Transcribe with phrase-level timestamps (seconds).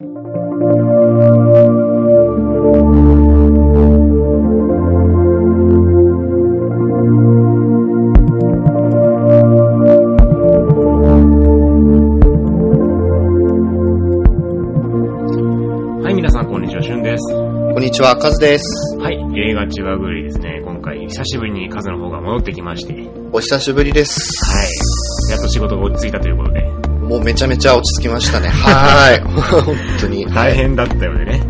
[0.00, 0.04] は
[16.08, 17.34] い、皆さん、こんにちは、しゅんです。
[17.34, 18.96] こんにちは、カズです。
[19.00, 20.62] はい、映画千葉ぐりですね。
[20.64, 24.14] 今回、久しぶりにカズの方が戻ってきまして、はい、お久しぶりです。
[25.32, 26.77] やっと仕事が落ち着いたということで、
[27.08, 28.48] もうめちゃめちゃ落ち着きましたね。
[28.52, 29.64] はーい。
[29.64, 30.26] 本当に。
[30.26, 31.42] 大変だったよね。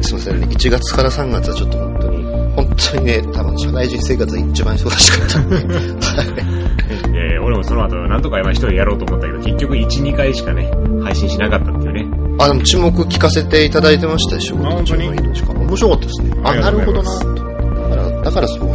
[0.00, 0.46] すいませんね。
[0.50, 2.24] 1月から3月はちょっと本当に、
[2.56, 5.56] 本当にね、多分社会人生活が一番忙しかったんで。
[5.56, 5.62] は
[7.08, 7.12] い。
[7.12, 10.70] で、俺もその後、なんとか今一人やろうと思ったけど、結局1、2回しかね、
[11.02, 12.06] 配信しなかったっていうね。
[12.38, 15.54] あ、でも注目聞かせていただいてましたよ、仕事中の移動時間。
[15.56, 16.30] 面白かったですね。
[16.44, 17.10] あ、なるほどな。
[17.10, 18.67] だから、だからそう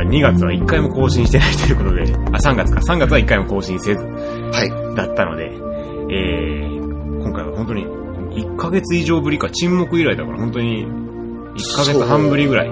[0.00, 4.96] ただ2月は1回も更新してないということで、あ、3月か、3月は1回も更新せず、はい。
[4.96, 12.70] だったので、えー、今回は本当に1ヶ月以上ぶりか、沈黙以来だから本当に1ヶ月半ぶりぐらい。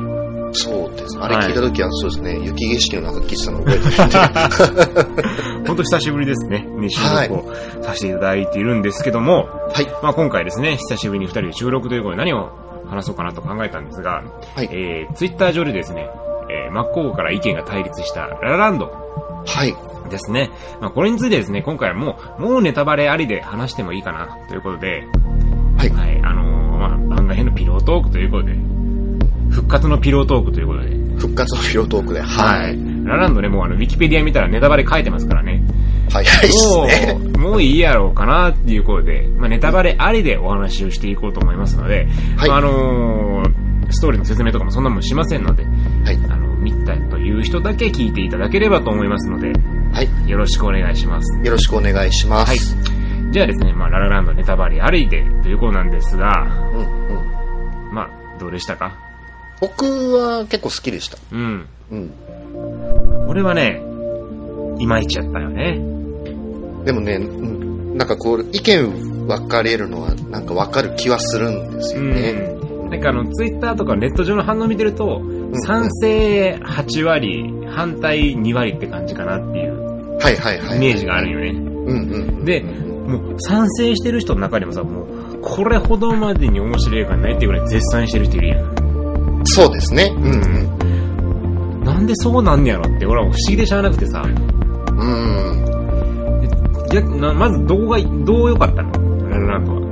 [0.53, 1.19] そうです。
[1.21, 5.69] あれはい聞いたときは、そうですね、雪景色の中、喫茶の覚えてるんで。
[5.69, 6.67] 本当久しぶりですね。
[6.79, 9.87] ね、収録をさせていただいているんですけども、はい。
[10.03, 12.51] まあ今回ですね、久しぶりに2人で収録ということで何を
[12.89, 14.23] 話そうかなと考えたんですが、
[14.55, 14.69] はい。
[14.73, 16.09] えー、ツイッター上でですね、
[16.51, 18.87] えー、真っ向から意見が対立したララランド
[19.47, 19.75] はい。
[20.09, 20.51] ですね。
[20.81, 25.07] まあこれについてですね、今回はもう、もうネタバレありで話してもいいかなということで、
[25.77, 25.91] はい。
[25.91, 28.55] はい、あのー、まあ番外編のピロートークということで、
[29.51, 32.23] 復活のピロートークということで、復活のフィロトークで。
[32.23, 32.79] はい。
[33.05, 35.63] ラランドね、もうあの、ウィキペディア見たらネタバレ書いてますからね。
[36.11, 37.15] 早いっすね。
[37.15, 46.19] もう、もういいやろうかなっていうことで、まあ、ネタバレありでお話をしていこうと思いますので、はいまあ、あのーストーリーの説明とかもそんなもんしませんので、はい。
[46.61, 49.53] 見たという人だけ聞いていただければと思いますので、
[49.93, 50.31] はい。
[50.31, 51.39] よろしくお願いします。
[51.45, 52.49] よろしくお願いします。
[52.49, 53.33] はい。
[53.33, 57.95] じゃあですね、まあ、ララランドネタバレありでということなんですが、うんうん。
[57.95, 58.97] まあ、どうでしたか？
[59.61, 61.19] 僕は結構好きでした。
[61.33, 61.67] うん。
[61.91, 62.13] うん。
[63.29, 63.83] 俺はね、
[64.79, 65.79] いまいちやったよね。
[66.85, 72.31] でもね、うんなんかこう、意見分かれるのはなんか分かる気はするんですよね。
[72.31, 72.91] うん。
[72.91, 75.21] なんかあの、ツイッターとかネット上の反応見てると、
[75.67, 79.89] 賛成8割、反対2割って感じかなっていう
[80.19, 80.77] はいはいはい。
[80.77, 81.51] イメージがあるよね。
[81.51, 82.45] うんうん。
[82.45, 85.07] で、もう賛成してる人の中でもさ、もう、
[85.41, 89.41] これほどまでに面白い映画ないっていうぐらい絶賛してる人いるやん。
[89.45, 90.13] そうですね。
[90.17, 91.85] うんうん。
[91.85, 94.33] なんでそうなんねやろって、俺は不思議でしゃあなくてさ、うん。
[96.91, 99.29] でなまずどこが、どう良かったの？
[99.31, 99.88] ララランドは。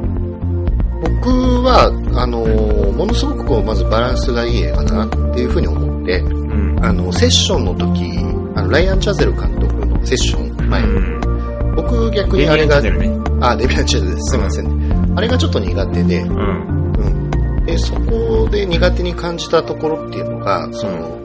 [1.03, 1.31] 僕
[1.63, 6.85] は、あのーものすごくこう、まずバランスがいい映画だなっていうふうに思って、うん。
[6.85, 8.19] あの、セッションの時、
[8.55, 11.75] あの、ライアン・チャゼル監督のセッション前に、うん。
[11.77, 13.25] 僕逆にあれがンチャゼルね。
[13.43, 14.31] あ、デビアン・チャゼルです。
[14.31, 15.13] すいません。
[15.15, 16.93] あれがちょっと苦手で、うん。
[16.95, 17.67] うん。
[17.67, 21.21] で、そこで苦手に感じたところっていうのが、その、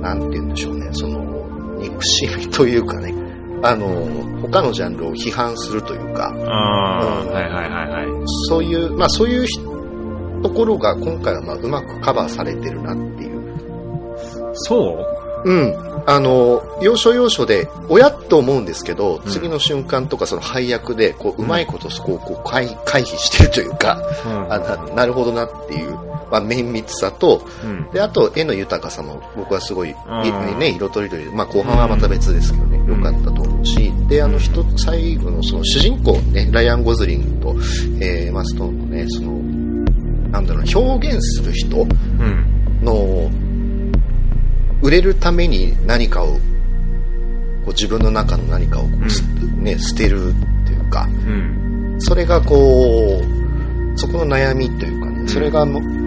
[0.00, 1.24] なんて言うんでしょうね、その、
[1.78, 3.14] 憎しみというかね、
[3.66, 3.88] あの、
[4.42, 8.22] 他のジャンルを批判するというか、うんはいはいはいはい。
[8.48, 9.58] そういう、まあそういうひ
[10.42, 13.40] ところが今回はまあうまくカバーされてるなっていう。
[14.52, 14.98] そ
[15.46, 15.50] う？
[15.50, 15.74] うん。
[16.06, 24.52] あの、要所要所で、親と思うんですけど、うん次の瞬間とかその配役で、こう、うまいことそこをこう回回避してるというか、うん。
[24.52, 25.94] あななるほどなっていう、
[26.30, 27.90] まあ、綿密さと、うん。
[27.92, 29.94] で、あと、絵の豊かさも僕はすごい、
[30.58, 37.56] ね、色とりどりで、まあ、後半はまた別ですけどね、うん良かったとし、で、あの、人、最後のその主人公ね、ライアン・ゴズリングと、
[38.00, 39.32] えー、マストーンのね、その、
[40.30, 42.54] なんだろう、表現する人うん。
[42.82, 43.30] の、
[44.82, 46.38] 売れるために何かを、こ
[47.66, 49.22] う自分の中の何かをこう、す
[49.56, 51.96] ね、捨てるっていうか、うん。
[51.98, 55.66] それがこう、そこの悩みというかね、それが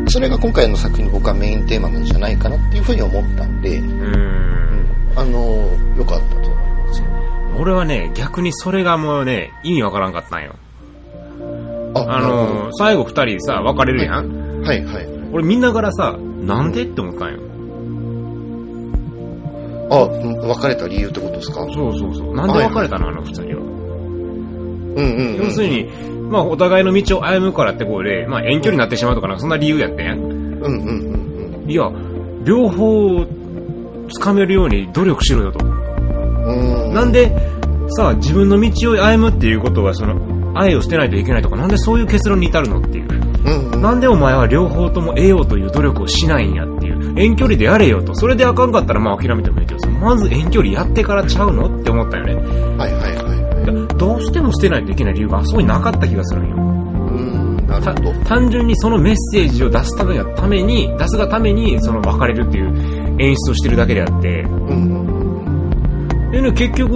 [0.10, 4.48] それが今回の作品の僕はメインテーマなんじゃないかなっていうふうに思ったんで、うん。
[5.16, 6.67] あの、良かったと思います。
[7.60, 10.56] 俺はね、逆にそれがもうね、意味わからんかったんよ。
[11.96, 15.08] ああのー、最後二人さ、別れるやんはいはい。
[15.32, 17.40] 俺見ながらさ、なんでって思ったんよ。
[19.90, 21.66] あ、うん別れた理由ってことですか？
[21.74, 22.36] そうそうそう。
[22.36, 23.48] なんで別れたのあの二人は。
[23.48, 25.46] うんうん、うん。
[25.46, 25.90] 要するに、
[26.30, 30.20] まあお互いの道を歩むからってことで、まあ遠距離になってしまうとかなんかそんな理由やったやん。
[30.20, 31.90] うんうんうんいや、
[32.46, 33.18] 両方、
[34.22, 35.60] 掴めるように努力しろよと。
[36.94, 37.32] なんで、
[37.90, 40.16] さあ、自分の道を歩むっていうことは、その、
[40.56, 43.08] 愛を捨てないといけないとか、なんでそういう結論に至るのっていう。
[43.46, 43.82] うんうん。
[43.82, 47.20] なんでお前は両方とも得ようという努力をしないんやっていう。
[47.20, 48.14] 遠距離でやれよと。
[48.16, 52.34] それであかんかったらまあ諦めてもいいけどさ、まず遠距離やってからちゃうのって思ったよね。
[52.34, 53.66] はいはいはいはい。
[53.66, 56.58] どどうしても捨てないといけない理由があそこになかった気がするんよ。
[58.26, 62.68] 単純にそのメッセージを出すためがために、出すがために、その別れるっていう
[63.20, 65.17] 演出をしてるだけであって、うんうん
[66.32, 66.96] でね、結局、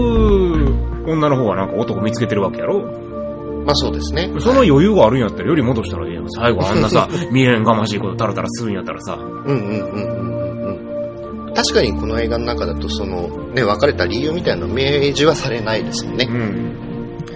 [1.08, 3.66] 女の方はなんか男見つけてるわけやろうん。
[3.66, 4.32] まあそうですね。
[4.40, 6.30] その余裕があるんやったらより戻したらええやん。
[6.30, 9.18] 最後あんなさ、 未練がましいことタラタラするんやったらさ。
[9.18, 11.54] うんうんうんうんうんうん。
[11.54, 14.84] 確かにこの映画の中だと、その、ね、別れた理由みたいなの明
[15.14, 16.26] 示はされないですよね。
[16.26, 16.76] ん。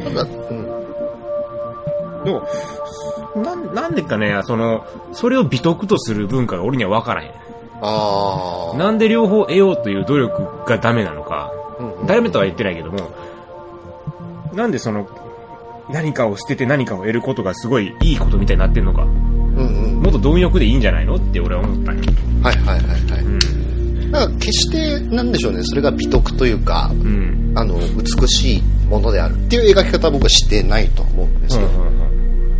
[0.03, 0.65] ただ、うん。
[2.23, 2.47] でも、
[3.35, 7.31] なん、なんでかね、その、それを美徳とする文化が俺には分からへん。
[7.81, 8.77] ああ。
[8.77, 11.51] なんで両方得ようという努力がダメなのか。
[11.79, 13.11] うんうんダメとは言ってないけども、
[14.53, 15.07] なんでその、
[15.89, 19.03] 何かを捨てて何かを得ることがすごいいいことみたいになってんのか。
[19.03, 20.01] うんうん。
[20.01, 21.91] もっと貪欲でいいんじゃないのって俺は思った。
[21.91, 21.97] は
[22.53, 23.23] いはいはいはい。
[23.23, 24.11] うん。
[24.11, 27.53] だから決して、なんでしょうね、それが美徳というか、うん。
[27.55, 31.67] あの、美しいものであるっていう描き方は僕はしてないと思うんですよ。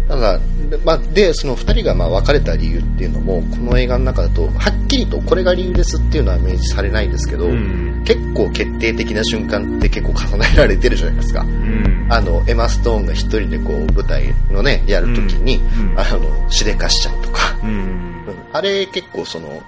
[0.08, 0.44] ただ、で
[0.84, 8.04] まあ、で、その二人がまあ別れた理由っていうのも、この映画の中だと、はっきりとこれが理由ですっていうのは明示されないんですけど、うん。
[8.06, 11.42] 結構決定的な瞬間って結構重ねられてるじゃないですか。
[11.42, 12.08] うん。
[12.10, 17.58] あの、エマ・ストーンが一人でこう、舞台のね、やるときに、うんあの、しでかしちゃうとか、
[18.54, 19.62] あれ結構その、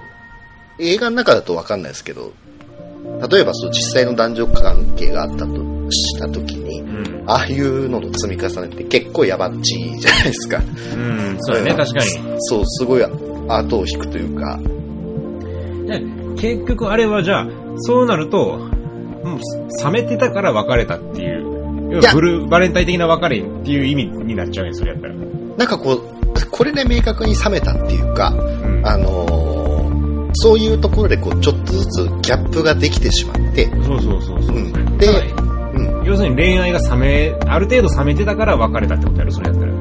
[0.80, 2.32] 映画の中だとわかんないですけど、
[3.30, 7.24] 例えばそう実際の男女関係があったとしたときに、うん。
[7.25, 10.57] ああいうのの積み重ねって結構やばっちじゃないですか。
[10.57, 11.38] うん。
[11.39, 12.06] そうだね、確かに。
[12.39, 14.60] そう、すごい後を引くというか、
[15.88, 16.01] で
[16.36, 17.48] 結局あれはじゃあ、
[17.78, 18.57] そうなると、
[19.24, 19.39] もう
[19.84, 25.13] 冷めてたから別れたっていう、ブルーバレンタイン的な別れっていう意味になっちゃうね、それやったら。
[25.57, 26.01] なんかこう、
[26.51, 28.88] これで明確に冷めたっていうか、うん。
[28.88, 29.38] あのー
[30.40, 34.57] そういうところでこう、ちょっとずつギャップができてしまって、そうそうそうそう。
[34.57, 35.47] うんでただうん、
[36.07, 39.74] 要するに恋愛が冷め、ある程度冷めてたから別れたってことやろ、それやったら。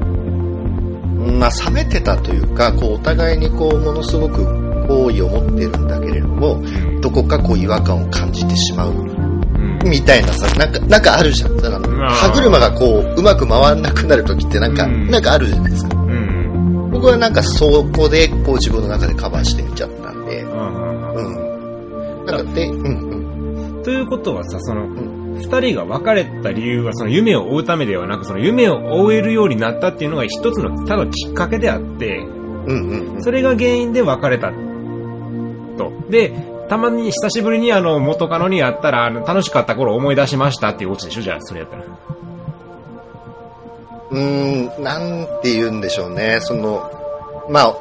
[1.39, 4.45] まあ、冷めてたというか、こう、お互いにこう、ものすごく
[4.89, 6.61] 好意を持ってるんだけれども、
[7.01, 9.89] どこかこう、違和感を感じてしまう、うん。
[9.89, 11.57] みたいなさ、なんか、なんかあるじゃん。
[11.59, 15.97] だからまあ歯車がこう、うまく回んなくなる時ってなんか、うんなんかあるじゃないですか。
[15.97, 16.91] うん。
[16.91, 21.15] 僕はなんかそこで、こう、自分の中でカバーしてみちゃったんで、うん。
[21.15, 22.27] うん。
[22.27, 23.83] なんかで、うんうん。
[23.85, 33.23] ということはさ、その、ん二人が別れた理由は、その夢を追うためではなく、その夢を追えるようになったっていうのが一つの、ただきっかけであって、うんうんうん。
[33.23, 34.51] それが原因で別れた。
[35.79, 35.93] と。
[36.11, 36.33] で、
[36.69, 41.23] たまに久しぶりにあの、元カノに会ったら、あの、楽しかった頃思い出しましたっていうオチでしょ？
[41.23, 41.85] じゃあ、それやったら。
[44.11, 46.39] うーん、なんて言うんでしょうね。
[46.41, 46.91] その、
[47.51, 47.77] まあ、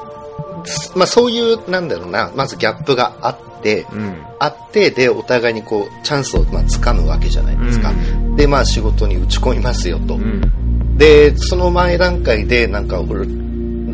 [0.65, 4.15] すまあそういう、なんだろうな、まずギャップがあって、うん。
[4.39, 7.89] あって、で、お互いにこう、チャンスを、まあ、掴むわけじゃないですか。
[7.89, 10.15] うんで、まあ仕事に打ち込みますよと。
[10.15, 10.97] うん。
[10.97, 13.25] で、その前段階で、なんか俺、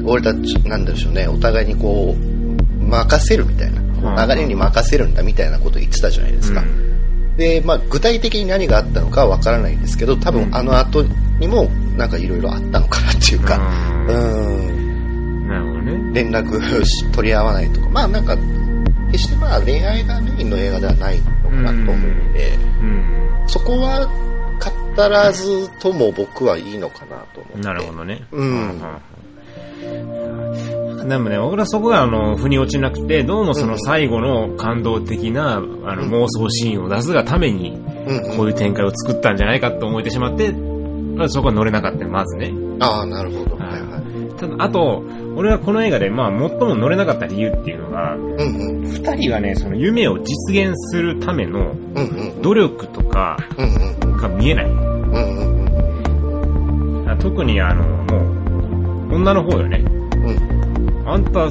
[0.03, 3.81] 俺たち、なんでしょうね、お互いにこう、任せるみたいな。
[3.81, 6.63] うん流れに任せるんだみたいなこと言ってたじゃないですか。
[7.37, 11.03] で、まあ具体的に何があったのかはわからないんですけど、多分あの後
[11.39, 11.65] にも、
[11.97, 13.59] なんかいろいろあったのかなっていうか、
[14.07, 16.13] ううん。
[16.13, 18.35] 連絡し取り合わないとか、まあなんか、
[19.11, 23.43] 決してまあ恋愛がメインの映画ではないのかなと思うので、うん。
[23.47, 24.07] そこは
[24.95, 27.59] 語らずとも僕はいいのかなと思って。
[27.59, 28.25] なるほどね。
[28.31, 28.81] うん
[31.07, 37.81] でもね、僕らそこがあの、腑に落ちなくて、どうもその最後の感動的な、あの、妄想シーンを出すがために、
[38.37, 42.53] こういう展開を作ったんじゃないかと思えてしまって、まあそこは乗れなかったよまずね。
[42.79, 43.55] ああ、なるほど。
[43.55, 44.37] はいはい。
[44.37, 45.03] ただ、あと、
[45.35, 48.81] 俺はこの映画で、まあ、最も乗れなかった理由っていうのが、うんうん。
[48.83, 51.73] 二人がね、その夢を実現するための。
[52.41, 53.37] 努力とか。
[54.21, 54.91] が見えない。
[57.21, 59.77] 特にあの、もう、女の方よね。
[59.77, 61.07] うん。
[61.07, 61.47] あんた、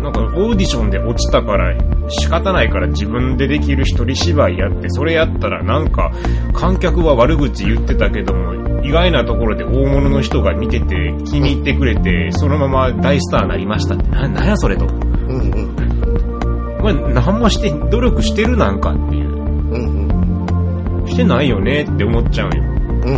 [0.00, 1.74] なんかオーディションで落ちたから
[2.08, 6.10] 仕方ないから自分でできる一人芝居やって、それやったらなんか
[6.54, 14.08] 観客は悪口言ってたけども、意外なところで大物の人が見てて気に入ってくれて、そのまま大スターになりましたって。
[14.10, 14.86] な、なんやそれと。
[14.86, 16.76] うんうん。
[16.80, 19.28] お前何もして、努力してるなんかっていう。
[19.28, 21.06] うんうん。
[21.06, 22.62] してないよねって思っちゃうよ。
[22.62, 23.10] う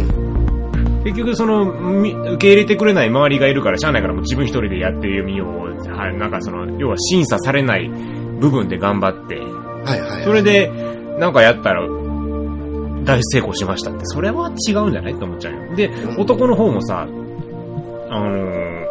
[0.99, 1.03] ん。
[1.05, 5.73] 結局その、み受け入れてくれない周りがいるからしゃあないからもう自分一人でやってみよう。
[5.91, 7.89] はい、なんかその、要は審査されない
[8.41, 10.25] 部分で頑張って、はいはいはい。
[10.25, 10.71] それで、
[11.19, 11.87] なんかやったら、
[13.05, 15.13] 大成功しましたって、それは違うんじゃない？
[15.13, 15.77] って思っちゃうよ。
[15.77, 18.83] で、うん男の方もさ、あのー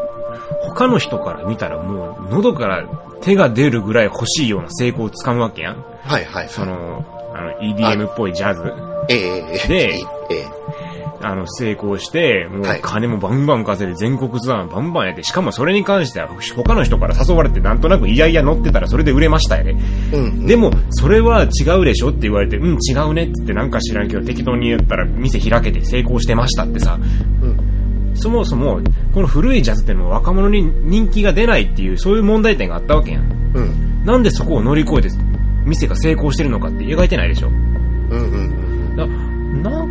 [0.64, 2.84] 他の人から見たらもう、喉から
[3.22, 5.84] 手が出るぐらい欲しいような成功をつかむわけやん。
[6.04, 6.50] はいはい。
[6.50, 7.04] その、
[7.36, 8.74] あの、EDM っぽいジャズ。
[9.10, 9.94] ええええで
[10.30, 10.46] ええ
[11.24, 19.82] あの、成功して、もうはい金もバンバン稼いで全国ツアーバンバンやって、しかもそれに関しては他の人から誘われてなんとなくいやいや乗ってたらそれで売れましたよね。
[20.14, 20.46] うん。
[20.46, 28.16] でも、それは違うでしょって言われて、うん、違うねって言ってなんか知らんけど適当に言ったら店開けて成功してましたってさ、うん。
[28.16, 28.82] そもそも、
[29.14, 33.24] この古いジャズってのは若者に人気が出ないっていう、そういう問題点があったわけやん。
[33.56, 34.06] うん。
[34.06, 35.10] なんでそこを乗り越えて、
[35.66, 37.50] 店が成功してるのかって描いてないでしょ。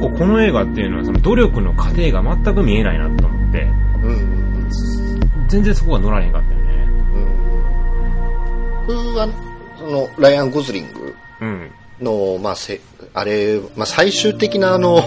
[0.06, 0.14] うん。
[0.14, 0.16] うん。
[0.16, 3.62] だなんかこの映画っていうのは、その努力の過程が全く見えないなと思って、
[4.02, 4.68] うん。
[5.48, 6.88] 全然そこが乗らへんかったよね。
[8.88, 9.04] うん。
[9.04, 9.28] 僕は、
[9.78, 11.70] その、ライアン・ゴズリングうん。
[12.00, 12.80] の、まあ、せ、
[13.14, 15.00] あれ、まあ、最終的なあの、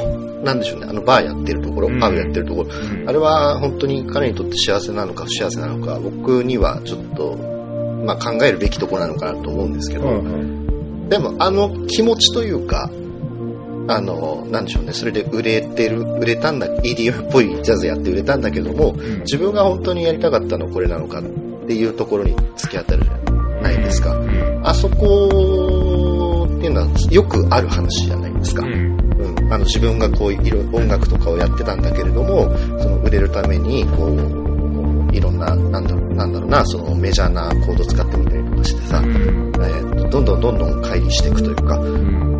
[0.43, 0.59] なん。
[0.59, 3.09] でしょうね、あの、バーやってるところ、パブやってるところ、うん。
[3.09, 7.35] あれは本当に彼にとって幸せなのか不幸せなのか、僕にはちょっと、
[8.05, 9.73] まあ、考えるべきところなのかなと思うん。
[9.73, 11.07] ですけど、うん。
[11.09, 12.89] でもあの気持ちというか、
[13.87, 21.23] あの、なんでしょうね、それで売れてる、売れたんだ、EDM っぽいジャズやって売れたんだけども、うん自分が本当にやりたかったのはこれなのかっ
[21.65, 23.13] ていうところに突き当たるじゃ
[23.61, 24.15] ないですか。
[24.15, 24.61] うん。
[24.63, 28.63] あそこっていうのはよくある話じゃないですか。
[28.63, 28.97] うん。
[29.17, 39.51] うん、あの自分がこういろ音楽とかをやってたんだけれども、その売れるためにこういろんななんだろうなんだろうなそのメジャーなコード使ってみたりとかしてさ、うん。
[39.55, 42.32] えーどんどんどんどん乖離していくというか、うん。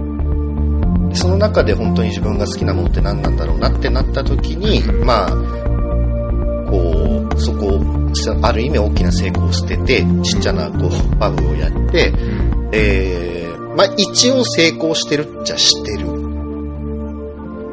[1.13, 5.29] その中で本当に自分が好きなものって何なんだろうなってなった時に、まあ
[6.69, 7.81] こうそこを
[8.41, 12.13] ある意味大きな成功を捨ててちっちゃなこうパブをやって、
[12.71, 16.07] えーまあ一応成功してるっちゃしてる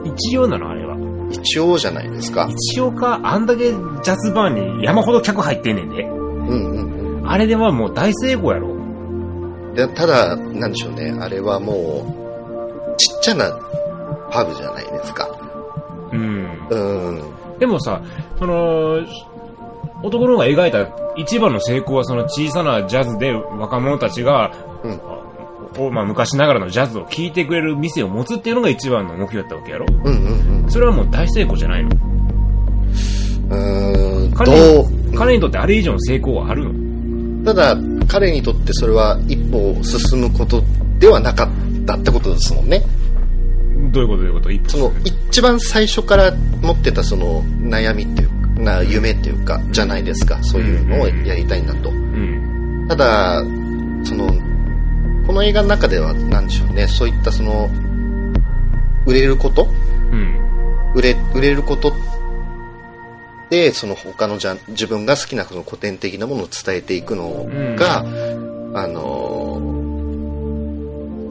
[0.04, 0.96] 一応なのあれは。
[1.30, 2.48] 一応じゃないですか。
[2.50, 6.02] 一応か、あんだけジャズバーに山ほど客入ってんねんで。
[6.02, 8.74] うんうんうんあれではもう大成功やろ。
[9.74, 12.19] でただ、なんでしょうね、あれはもう、
[13.00, 13.50] ちっちゃな
[14.30, 15.26] パブじゃないですか。
[16.12, 16.46] うん。
[16.68, 17.58] うん。
[17.58, 18.02] でもさ、
[18.38, 18.98] その、
[20.02, 24.50] 男の方が描いた一番の成功はその小さなジャズで若者たちが、
[24.82, 25.00] うん
[25.78, 29.86] おまあ、昔ながらのジャズを聴いてくれる店を持つっていうのが一番の目標だったわけやろ？
[29.88, 31.90] うんうんそれはもう大成功じゃないの？
[33.50, 34.32] うん。
[34.34, 34.50] 彼
[35.16, 37.42] 彼にとってあれ以上の成功はあるの？
[37.42, 37.76] う、ただ、
[38.08, 40.62] 彼にとってそれは一歩進むこと
[40.98, 41.48] ではなかっ
[41.84, 42.82] たってことですもんね。
[43.92, 50.38] どういうことどういうこと一歩その、一番最初から持ってたその悩みっていうか、な夢っていうか、じゃないですか。
[50.42, 51.88] そういうのをやりたいんだと。
[51.90, 52.86] うん。
[52.88, 53.42] ただ、
[54.04, 54.34] その、
[55.26, 57.70] この映画の中では、なんでしょうね、そういったその、
[59.06, 59.66] 売れること？
[60.12, 60.92] うん。
[60.94, 61.94] 売れ、売れること
[63.48, 67.46] で、その他のじゃ自分が好きなその古典的なものを伝えていくの
[67.76, 69.29] が、あのー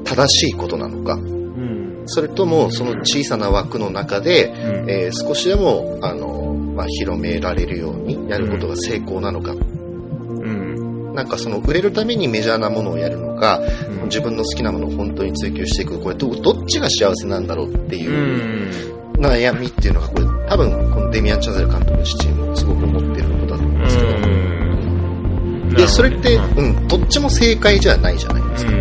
[0.09, 2.03] 正しいことなのか、うん。
[2.07, 4.89] それともその小さな枠の中で、うん。
[4.89, 11.13] えー少しでも、あのーまあ、広められるようにやることが成功なのか、うん。
[11.13, 13.59] なんかその売れるためにメジャーなものをやるのか、
[13.91, 19.23] うん自分の好きなものを本当に追求していく、これどどっちが幸せなんだろうっていうう、ん。
[19.23, 25.73] 悩みっていうのが、これ多分このデミアン・チャゼル監督自身もすごく思ってることだと思うんですけど、うん。
[25.75, 28.71] で、それって、うん、どっちも正解じゃないじゃないですか。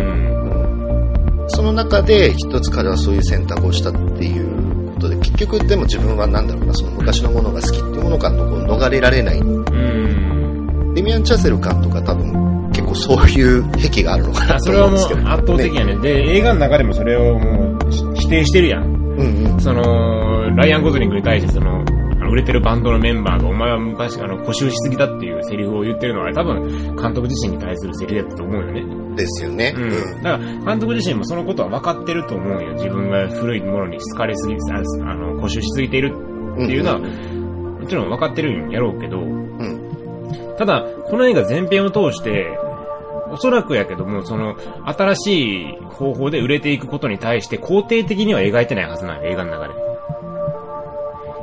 [1.49, 9.39] その中で一つ彼はそういう選択をしたっていうことで、結局でも自分はなんだろうな、その昔のものが好きっていうものから逃れられない。
[9.39, 9.65] うん。
[9.65, 10.93] うん。
[10.93, 15.31] デミアン・チャゼル監督は多分結構そういう癖があるのかなと思うんですけど。
[15.31, 15.95] 圧倒的やね。
[15.97, 18.83] で、映画の中でもそれをもう否定してるやん。
[18.83, 19.59] うんうん。
[19.59, 21.98] その、ライアン・ゴズリングに対してその、あ
[22.29, 29.15] の売れてるバンドのメンバーがお前は昔あの固執しすぎだっていうセリフを言ってるのは多分監督自身に対するセリフだったと思うよね。
[29.15, 29.73] ですよね。
[29.75, 30.23] うん。
[30.23, 32.73] だから監督自身もそのことは分かってると思うよ。
[32.73, 36.63] 自分が古いものに好かれすぎ、ああの、固執しすぎているうん。
[36.65, 40.55] っていうのは、んもちろん分かってるんやろうけど、うん。
[40.57, 42.57] ただ、この映画全編を通して、
[43.31, 44.55] おそらくやけども、その、
[44.85, 49.88] 新しい方法で売れていくことに対して肯定的には描いてないはずなんよ映画の中で。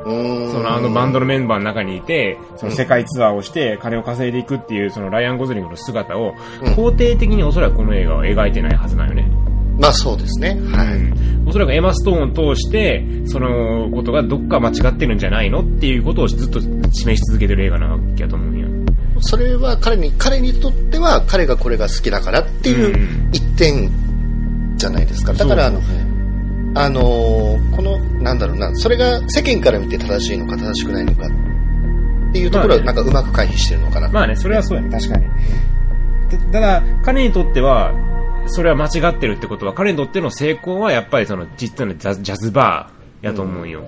[0.06, 9.28] そのあのバンドのメンバーの中にいて、その世界ツアーをして金を稼いでいくっていうそのライアン・ゴズリングの姿をうん肯定的におそらくこの映画は描いてないはずなんよね。
[9.78, 10.50] まあそうですね。
[10.72, 10.96] はい。
[10.96, 18.66] うんおそらくエマ・ストーンを通して、そのことがどっか間違ってるんじゃないのっていうことをずっと示し続けてる映画なわけやと思うんや。
[19.20, 23.88] それは彼に、彼にとっては彼がこれが好きだからっていううん一点
[24.76, 25.34] じゃないですか。
[25.34, 25.80] だからあの、
[26.78, 34.08] あのーこの、なんだろうな、それが世間から見て正しいのか正しくないのかっていうところはなんかうまく回避してるのかな。
[34.10, 35.26] まあね、それはそうやね、確かに。
[36.30, 37.94] たただ、彼にとっては、
[38.48, 43.82] それは間違ってるってことは、彼にとっての成功はやっぱりその実際のジャズジャズバーやと思うよ。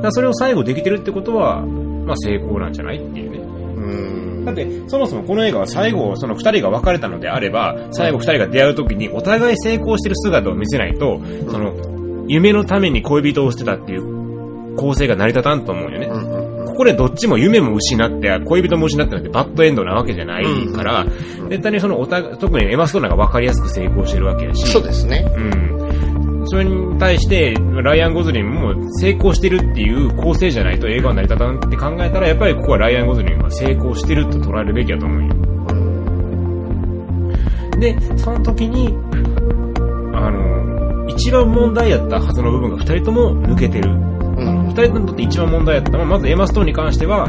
[0.00, 3.38] からそれを最後できてるってことは、まあ成功なんじゃないっていうね。
[3.38, 4.17] うん。
[4.54, 11.74] だって、そもそもこの映画は最後、その二人が別れたのであれば、最後二人が出会う時にお互い成功してる姿を見せないと、その、
[12.28, 16.08] 夢のために恋人を捨てたっていう構成が成り立たんと思うよね。
[16.66, 25.24] ここでどっちも夢も失って、恋人も失ってなんてバッドエンドなわけじゃないから、うん絶対にそのお互い、特にエマストーンが分かりやすく成功してるわけだし、そうですね。
[25.34, 25.87] うん。
[26.50, 35.48] それに対して、ライアン・ゴズリンも成功してるっていう構成じゃないと映画は成り立たんって考えたら、やっぱりここはライアン・ゴズリンは成功してると捉えるべきだと思うよ。
[37.78, 38.88] で、その時に、
[40.14, 43.90] あの、一番問題やったはずの部分が二人とも抜けてる。
[43.90, 44.66] うん。
[44.68, 47.28] 二人にとって一番問題やったのは、まずエマ・ストーンに関しては、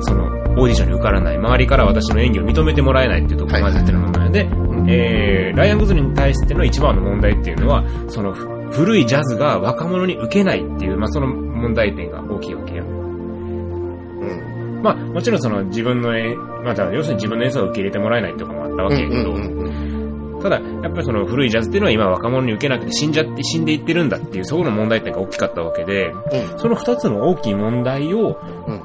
[0.00, 0.24] その、
[0.58, 4.48] オーディションに受からない、周りから私の演技を認めてもらえないっていうところがまずってる問題で、
[4.88, 12.84] えー、ライアン・ゴズリンに対しての一番の問題っていうのは、その、ふ古いジャズが若者に受けないっていう、まあ、その問題点が大きいわけよ。
[12.84, 14.80] うん。
[14.82, 19.96] まあ、もちろんその自分の演、まあ、要するに自分の演奏を受け入れてもらえないところもあったわけやけど、うんうんうん
[20.42, 28.82] ただ、やっぱりその古いジャズっていうのは今若者に受けなくて死んじゃって死んでいってるんだっていう、そこの問題点が大きかったわけで、うんその二つの大きい問題を、うん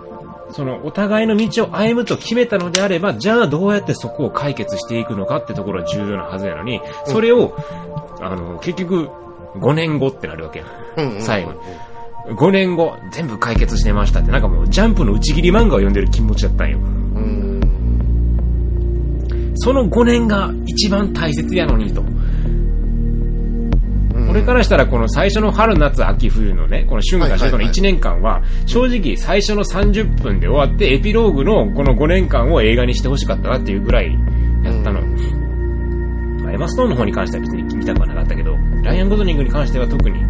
[0.54, 7.56] そのお互いの道を歩むと決めたのであれば、じゃあどうやってそこを解決していくのかってところが重要なはずやのに、それを、
[8.20, 9.10] あの、結局、
[9.56, 10.66] 5年後ってなるわけよ。
[10.98, 11.54] うんうん最後
[12.28, 16.78] 5年後、全部解決してましたって、なんかもうジャンプの打ち切り漫画を読んでる気持ちだったんよ。
[16.78, 17.62] うん。
[19.56, 22.02] その5年が一番大切やのにと。
[22.02, 22.12] うん
[24.30, 34.14] 俺からしたらこの最初の春、夏、秋、冬のね、この春夏秋冬の1年間は、正直最初の30分で終わって、エピローグのこの5年間を映画にしてほしかったなっていうぐらい
[34.64, 35.02] やったの。
[36.52, 40.22] まあ、エマストーンの方に関しては別に見たくはなかったけど、ライアン・ゴズリングに関しては特に、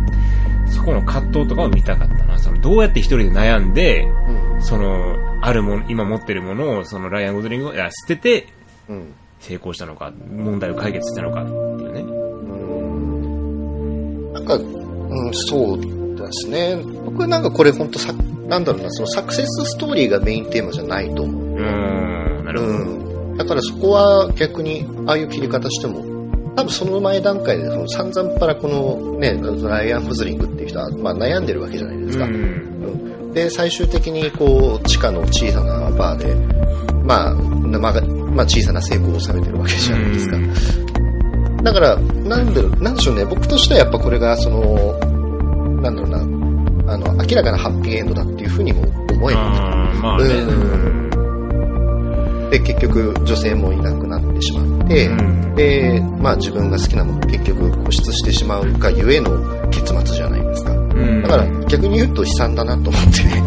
[0.67, 2.37] そこの葛藤とかを見たかったな。
[2.39, 8.47] その、どうやって一人で悩んで、うんその、あるもの、今持ってるものを、そのライアン・ゴズリングが捨てて
[8.87, 11.55] うん成功したのか、問題を解決したのかってい
[11.87, 12.01] うね。
[12.01, 12.11] うん
[14.33, 15.79] なんか、うん、そう
[16.15, 16.77] ですね。
[17.05, 18.13] 僕はなんかこれ本当さ、
[18.47, 21.41] なんだろうな、そのサクセスストーリーがメインテーマじゃないと思う。
[21.53, 22.73] うーん、なるほど。
[22.73, 22.75] う
[23.33, 23.37] ん。
[23.37, 26.03] だからそこは逆に、ああいう切り方しても、
[26.55, 32.25] 多分その前段階で、その散々パラこのね、ライアン・フズリングっていう人は、まあ悩んでるわけじゃないですか。
[32.25, 32.71] うんうん
[33.33, 36.35] で、最終的にこう、地下の小さなバーで、
[37.03, 40.37] まあ、まあ、まあ、小さな成功を収めてるわけじゃないですか。
[41.63, 44.99] だから、なんで、なんでしょうね、僕としてはやっぱこれが、その、
[45.81, 49.39] なんだろうな、あの、明らかなハッピーエンドだっていうふうにも思える。
[49.39, 50.25] あーまあね。
[52.51, 54.10] で、結局、女性もいなくなっ
[54.93, 59.29] てうんで、まあ自分が好きなものを結局固執してしまうがゆえの
[59.69, 60.71] 結末じゃないですか。
[60.71, 63.41] うんだから逆に言うと悲惨だなと思ってね。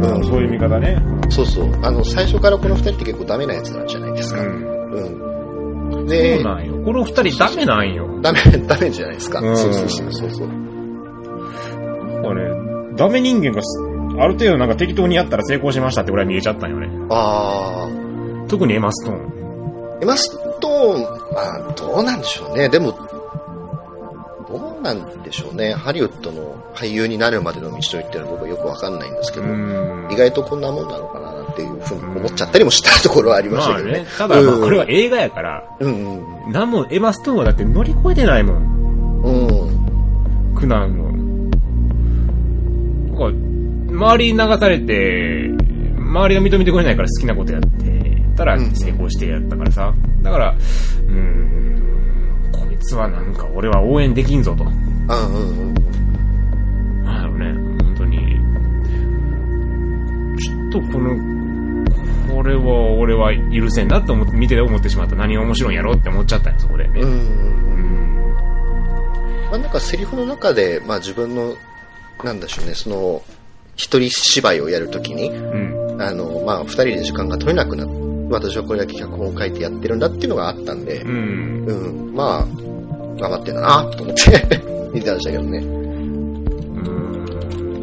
[0.00, 1.00] あーそういう見方ね。
[1.28, 1.84] そうそう。
[1.84, 4.40] あの、最初からこの二人って結構ダメなやつなんじゃないですか。
[4.40, 5.00] うんう
[5.90, 5.92] ん。
[5.92, 6.84] そうで、なんよ。
[6.84, 8.20] この二人ダメなんよ。
[8.22, 9.40] ダメ、ダメじゃないですか。
[9.40, 10.48] うんそうそうそうそうそう。
[12.22, 12.50] これ、
[12.96, 13.80] ダメ人間がす
[14.18, 16.88] ある程度なんか適当にやったら成功しましたって俺は見えちゃったんよね。
[17.10, 17.88] あ
[18.48, 19.37] 特にエマストーン。
[19.98, 20.30] ー、エマス
[20.60, 21.02] トーン、
[21.34, 22.68] まあ、どうなんでしょうね。
[22.68, 22.92] でも、
[24.48, 25.74] どうなんでしょうね。
[25.74, 33.98] ハリウッドの俳優になるまでの道のりっていうのは僕はよくわかんないんですけど、うん意外とこんなもんなのかなっていうふうに思っちゃったりもしたところはありましまあたけどね。
[34.00, 34.06] ね。
[34.16, 36.52] ただ、まこれは映画やから、うんうん。
[36.52, 39.22] なんもエマストーンはだって乗り越えてないもん。
[39.22, 40.54] うん。
[40.54, 41.08] 苦難を。
[43.90, 45.50] 周りに流されて、
[45.98, 47.97] 周りが認めてくれないから好きなことやって
[48.38, 49.92] たらうん成功してやったからさ。
[50.22, 54.64] だから、うーん、こいつはなんか俺は応援できんぞと。
[55.08, 55.74] あうんうん。
[57.04, 57.52] なんだろうね、
[57.84, 58.40] 本当に。
[60.38, 61.16] ちょっとこの、
[62.32, 65.16] これは俺は許せんなって思って、見てて思ってしまった。
[65.16, 67.00] 何が面白いんやろって思っちゃったよ、そこでね。
[67.00, 67.18] うんうん。
[67.18, 68.34] うん。
[69.50, 71.56] まあなんかセリフの中で、まあ自分の、
[72.22, 73.22] なんでしょうね、その、
[73.74, 76.02] 一人芝居をやるときに、うん。
[76.02, 81.64] あの、まあ二人で時間が取れなくなって、私はこれだけ脚本を書いてやってるんだっていうのがあったんでう、ん。
[81.66, 81.72] う
[82.10, 82.46] ん、まあ、
[83.20, 84.60] 頑張ってんだなと思って
[84.92, 85.58] 見てましたけどね。
[85.58, 85.60] う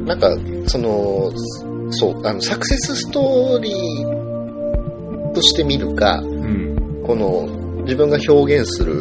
[0.01, 0.05] ん。
[0.05, 1.31] なんか、その、
[1.89, 7.01] そう、あの、サクセスストーリーとして見るか、うん。
[7.05, 7.47] この、
[7.84, 8.93] 自分が表現する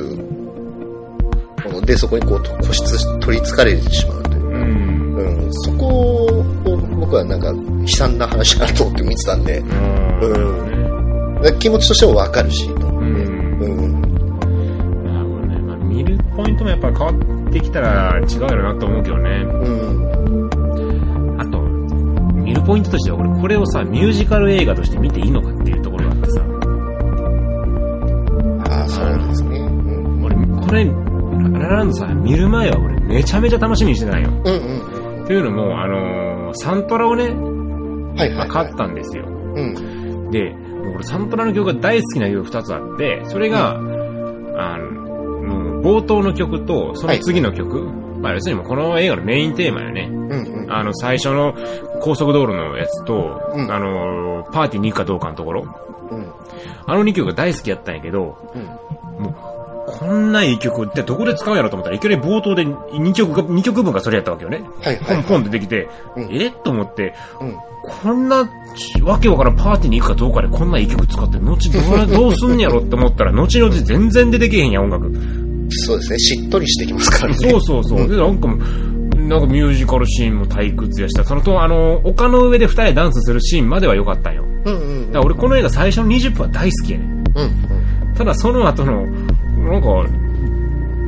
[1.65, 2.85] もので、そこにこう、固執、
[3.21, 4.43] 取り憑かれてしまうという。
[4.45, 5.45] うん。
[5.45, 6.45] うん、そこを
[7.01, 9.59] 僕はなんか悲惨な話だなと思って見てたんで、
[10.23, 10.39] う
[10.71, 10.74] ん。
[11.53, 13.23] 気持ちとしてもわかるし、と思って。
[13.25, 13.63] うん。
[13.63, 14.01] うん。
[15.05, 15.59] なるほどね。
[15.59, 19.31] まあ、見るポイントもやっぱり変わってきたら違うやろなと思うけどね。
[19.45, 19.69] う
[21.37, 21.41] ん。
[21.41, 21.65] あと、
[22.65, 26.41] ポイントとしては、俺これをさ、ミュージカル映画として見ていいのかっていうところがあってさ、
[28.71, 29.59] ああ、そうですね。
[29.59, 30.25] うん。
[30.25, 30.35] 俺、
[30.67, 30.85] これ、
[31.59, 34.31] ララランドさ、見る前は俺めちゃめちゃ楽しみにしてたんよ。
[34.31, 34.55] うん
[35.21, 35.27] うん。
[35.27, 37.25] というのも、あのーサントラをね、
[38.17, 38.49] はいはい、はい。
[38.49, 39.25] 買ったんですよ。
[39.27, 39.75] うん。
[40.31, 47.83] で、もう俺サントラの曲が大好きな曲2つあって、それが、あの、もう冒頭の曲と、その次の曲、
[48.21, 50.09] まあ要するにもうこの映画のメインテーマよね。
[50.11, 50.31] うん
[50.65, 50.73] うん。
[50.73, 51.55] あの、最初の
[52.01, 55.63] 高速道路のやつと、うんあの、パーティーに行くかどうかのところ。
[56.11, 56.33] うん。
[56.87, 59.25] あの2曲が大好きやったんやけど、うん。
[59.87, 64.63] こんないい曲ってどこで使うんやろと思ったらいきなり冒頭で2曲が、2曲分がそれやったわけよね。
[64.83, 65.17] はいはい。
[65.17, 66.51] ポンポン出てきて、うんえ？
[66.51, 67.57] と思って、うん。
[67.83, 68.49] こんな、
[69.03, 75.13] わけわからんパーティーに行くかどうかでこんないい曲使って、後どう どうすんやろって思ったら、後々全然出てけへんやん、音楽。
[75.71, 76.19] そうですね。
[76.19, 77.51] しっとりしてきますからね。
[77.51, 78.09] そうそうそう。
[78.09, 78.59] で、なんかもう、
[79.29, 81.25] なんかミュージカルシーンも退屈やした。
[81.25, 84.45] そのと、あの、丘の上で二人でダンスするシーンまでは良かったんよ。
[84.65, 85.07] うんうん。
[85.09, 87.09] だから俺この映画最初の20分は大好きやねん。
[87.11, 87.25] うん
[88.07, 88.15] うん。
[88.15, 89.05] ただその後の、
[89.65, 89.89] なんか、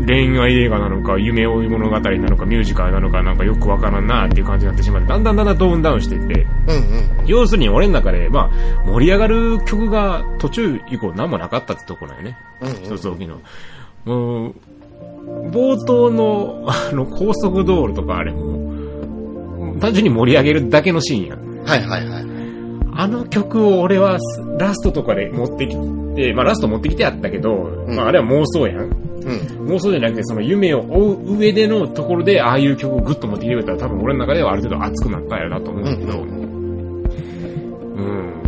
[0.07, 7.27] 恋愛映画なのか、夢追い物語なのか、ミュージカルなのか、なんかよくわからんなっていう感じになってしまって、だんだんだんだんトーンダウンしていって、うんうん。
[7.27, 12.39] 要するに俺の中で、まあ、盛り上がる曲が途中以降何もなかったってとこなんよね。
[12.61, 13.41] うん一つ大きいの。
[14.05, 14.55] もう、
[15.51, 21.65] 冒頭の、あの、高速道路とかあれも、単純に盛り上げるだけのシーンやん。
[21.65, 22.36] はいはいはい。
[22.99, 24.19] あの曲を俺は
[24.59, 25.77] ラストとかで持ってき
[26.15, 28.79] て、まあラスト持ってきてあったけど、んまああれは妄想やん。
[28.79, 29.67] うん。
[29.69, 36.47] 妄想じゃなくてその夢を追う上でのところでああいう曲をグッと持ってきてくれたら多分俺の中ではある程度熱くなったんやなと思うんだけど、うん
[37.97, 38.43] うん。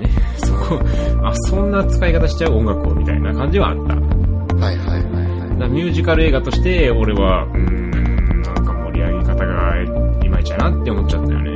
[0.00, 0.80] ね、そこ、
[1.22, 3.94] あ、そんな使い方しちゃう音楽をみたいな感じはあった。
[3.94, 5.60] はいはいはいはい。
[5.60, 9.82] らミュージカル映画として俺は、うーん、なんか盛り上げ方が
[10.24, 11.52] いまいちやなって思っちゃったよね。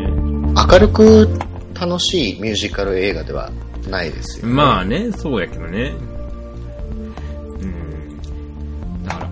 [0.73, 1.46] 明るく
[1.79, 3.51] 楽しいミュージカル映画では
[3.89, 4.53] ないですよ、ね。
[4.53, 5.95] まあね、そうやけどね。
[7.61, 9.05] うん。
[9.05, 9.29] だか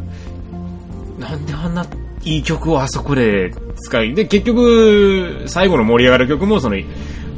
[1.20, 1.86] ら、なんであんな
[2.24, 6.76] いい曲をあそこで使い、で、結局、最後の盛り上がる曲も、その、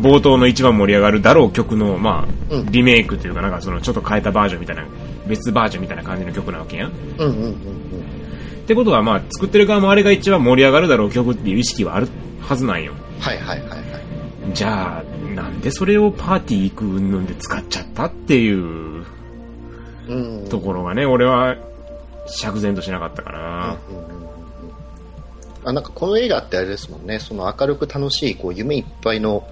[0.01, 4.85] 冒頭の一番盛り上がるだろう曲の、まあ、うんリメイクというか、なんかその、ちょっと変えたバージョンみたいな、
[5.27, 6.91] 別バージョンみたいな感じの曲なわけやん。
[6.91, 7.55] っうんうんうんうん。
[8.67, 12.09] てことは、まあ、作ってる側もあれが一番盛り上がるだろう曲っていう意識はある
[12.41, 12.93] はずなんよ。
[13.21, 13.76] はいはいはいはい。
[14.53, 15.03] じゃあ、
[15.35, 19.05] なんでそれをパーティー行くので使っちゃったっていう、
[20.09, 20.49] うん。
[20.49, 21.57] ところがね、俺は
[22.27, 23.77] 釈然としなかったかな。
[25.65, 29.47] あなんかこの映画ってあれですもんね、その明るく楽しい、こう夢いっぱいの、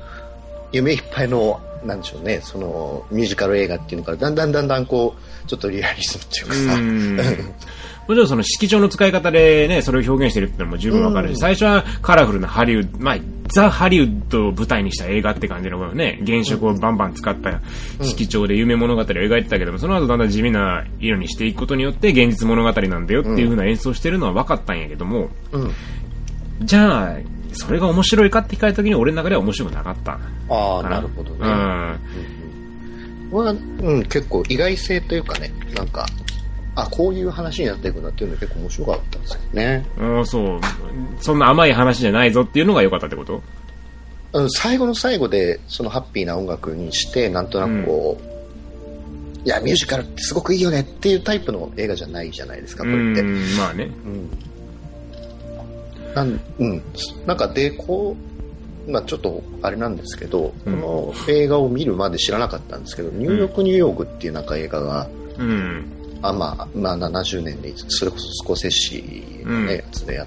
[0.70, 7.18] 夢いっぱいの、なんでしょうね、そのミュージカル映画っていうのから、だんだんだんだんこう、ちょっとリアリズムっていうかさ、うん。
[8.06, 13.16] もちろんその色調の使い方でね、それを表現してるってのも十分わかるし、うん最初はカラフルなハリウッド、まあ、
[13.48, 17.60] ザ・ハリウッドを舞台にした映画って感じのね、原色をバンバン使った
[18.02, 25.72] 色調で夢物語を描いてたけども、その後だんだん地味な色にしていくことによって現実物語なんだよっていう風な演奏してるのは分かったんやけども、うん。
[26.62, 27.18] じゃあ、
[27.52, 30.18] それが面白いかって聞かれた時に俺の中では面白くなかった。
[30.48, 31.38] ああ、かなるほどね。
[31.40, 31.48] うん。
[33.34, 36.06] は、うん、結構意外性というかね、なんか、
[36.76, 39.86] あ、こういう話になっていくなっていうのは結構面白かったんですよね。
[39.96, 40.60] うん、そう。
[41.20, 43.42] そんな甘い話じゃないぞっていうのが良かったってこと？
[44.32, 53.20] うん、最後の最後で、そのハッピーな音楽にして、なんとなくこう、いや、ミュージカルってすごくいいよねっていうタイプの映画じゃないじゃないですか、これって。
[53.20, 53.84] うん、まあね。
[53.84, 54.30] うん。
[56.14, 56.82] なん、うん。
[57.26, 58.16] なんかで、こ
[58.88, 65.08] う、まあちょっとあれなんですけど、うんこの映画を見るまで知らなかったんですけど、ニューヨークニューヨークっていうなんか映画が、
[65.38, 65.84] うん。
[66.28, 69.04] あまあ、まあ70年で、それこそスコセッシ
[69.44, 70.26] のやつでやっ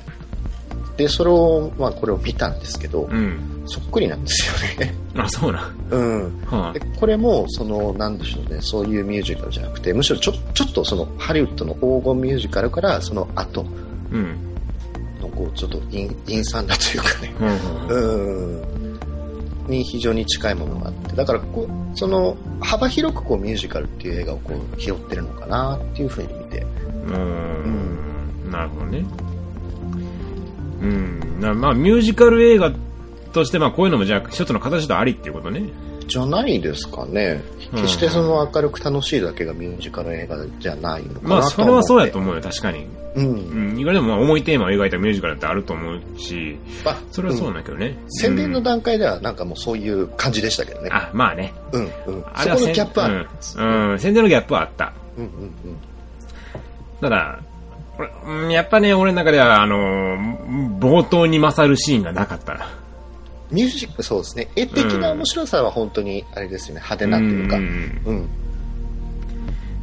[0.95, 3.63] て、それを、まあこれを見たんですけど、うん。
[3.65, 4.95] そっくりなんですよね。
[5.17, 5.69] あ、そうな。
[5.89, 6.41] うん。
[6.45, 13.65] はでこれも、その、なんでしょうね、そういうミュージカルじゃなくて、むしろちょ、ちょっとその、ハリウッドの黄金ミュージカルから、その後
[14.11, 14.35] うん。
[15.21, 17.33] の、こう、ちょっと陰、陰惨なというかね、
[17.89, 17.97] うん。
[17.97, 18.76] うん、
[19.67, 26.65] に非常に近いものがあって、だからこう、その、幅広くこう、ミュージカルっていう映画をこう、拾ってるのかなっていうふうに見て、
[27.07, 28.51] うん。
[28.51, 29.05] なるほどね。
[30.81, 31.39] うん。
[31.39, 32.71] なまあ、ミュージカル映画
[33.33, 35.63] として、まあ、こういうのもじゃあ、一つの形とありっていうことね。
[36.07, 37.41] じゃないですかね。
[37.73, 42.87] うん決してその明るく楽しいだけがミュージカル映画じゃないのかなとまあ、それはそうやと思思うよ、確かに。
[43.15, 43.21] う。
[43.21, 43.71] うん。
[43.71, 43.79] うん。
[43.79, 47.97] いくらでもまあ重いテーマを描いたミュージカルってあると思うし、まあそれはそうなんだけどね。
[48.07, 50.89] 宣伝のうん段階ではなんかもうそういう感じでしたけどね。
[50.93, 51.53] あ、まあね。
[51.73, 52.23] うんうん。
[52.33, 53.27] あそこのギャップはある。
[53.57, 53.91] うん。
[53.91, 53.99] うん。
[53.99, 54.93] 宣伝のギャップはあった。
[55.17, 55.31] うんうん
[57.01, 57.39] ただ、
[57.99, 59.77] 俺うんやっぱね、俺の中では、あの、
[60.79, 62.69] 冒頭に勝るシーンがなかったな。
[63.51, 64.49] ミュージック、そうですね。
[64.55, 67.57] 絵的な面白さは本当に、あれですよね、派手なっていうか。
[67.57, 68.29] ううんん。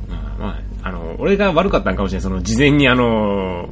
[0.09, 0.48] まあ、ま
[0.83, 2.22] あ、あの、俺が悪かったんかもしれない。
[2.22, 3.68] その、事前にあの、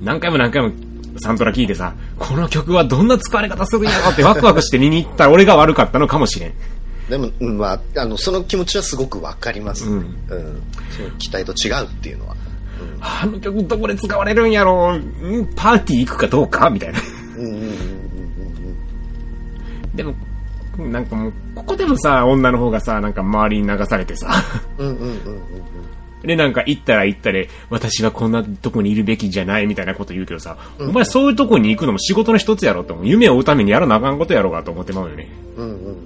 [0.00, 0.72] 何回も何回も
[1.20, 6.52] サントラ聞いてさ、この曲はどんな使われ方するんやろってワクワクして見に行ったら俺が悪かったのかもしれん。
[7.08, 9.86] でも、うんまあ、あの、その気持ちはすごくわかります。
[9.86, 10.06] うんうん。
[10.90, 12.36] その期待と違うっていうのは。
[13.00, 15.02] あの曲どこで使われるんやろん
[15.54, 17.00] パーティー行くかどうかみたいな。
[17.36, 17.91] うんうんうんうん
[19.94, 20.14] でも、
[20.78, 24.30] なんかもう、ここでもさ、女の方がさ、なんか周りに流されてさ、
[24.78, 25.42] うんうんうんうんうん
[26.22, 33.06] で、なんか行ったら行ったで、私はこんなとこにいるべきじゃないみたいなこと言うけどさ、お前そういうとこに行くのも仕事の一つやろって思う。
[33.06, 35.28] 夢を追うためにやらなあかんことやろうがと思ってまうよね。
[35.56, 35.96] うんうんうんうんうん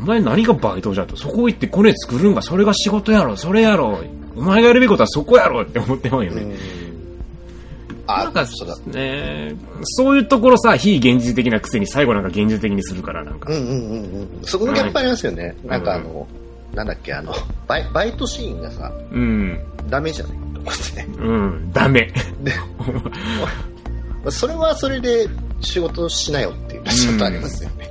[0.00, 1.16] お前何がバイトじゃと。
[1.16, 4.00] そこ行ってコネ作るんがそれが仕事やろ、それやろ。
[4.36, 6.42] お前がやるべきことはそこやろって思ってまうよね。
[6.42, 6.77] うん
[8.08, 8.76] なあんか、そうだ。
[8.86, 13.54] ねそういうところさ、非現実的なくせに最後なんか現実的にするから、なんかう。
[13.54, 14.28] んうんうんうん。
[14.42, 15.54] そこのギャップありますよね。
[15.64, 16.26] なんかあの、
[16.74, 17.32] なんだっけ、あの、
[17.66, 19.58] バイバイトシーンがさ、うん。
[19.88, 20.38] ダメじゃない？
[20.54, 21.08] と思ってね。
[21.18, 21.70] うん。
[21.72, 22.12] ダメ。
[22.42, 22.52] で、
[24.30, 25.26] それはそれで
[25.60, 27.90] 仕事しなよっていうのはちょっとありますよね。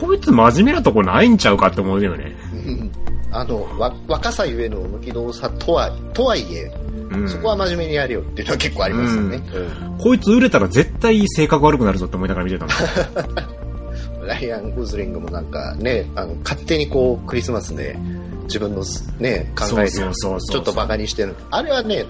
[0.00, 2.34] こいつ真面目なとこないんちゃうかって思うよね。
[2.52, 2.90] うん
[3.30, 6.70] あの、わ若さゆえの無機動さとは、とはいえ、
[7.10, 7.28] うん。
[7.28, 9.40] そこは真面目にやるよっていうのは結構ありますよね。
[9.98, 12.68] こいつ売れたら絶対性格悪くなるぞって思いながら見てたん
[14.26, 17.96] ライアン・ゴズリングもなんかね、あの、勝手にこう、クリスマスで
[18.44, 18.82] 自分の
[19.18, 21.34] ね、考えそうそうそうそうちょっとバカにしてる。
[21.50, 22.04] あれはね、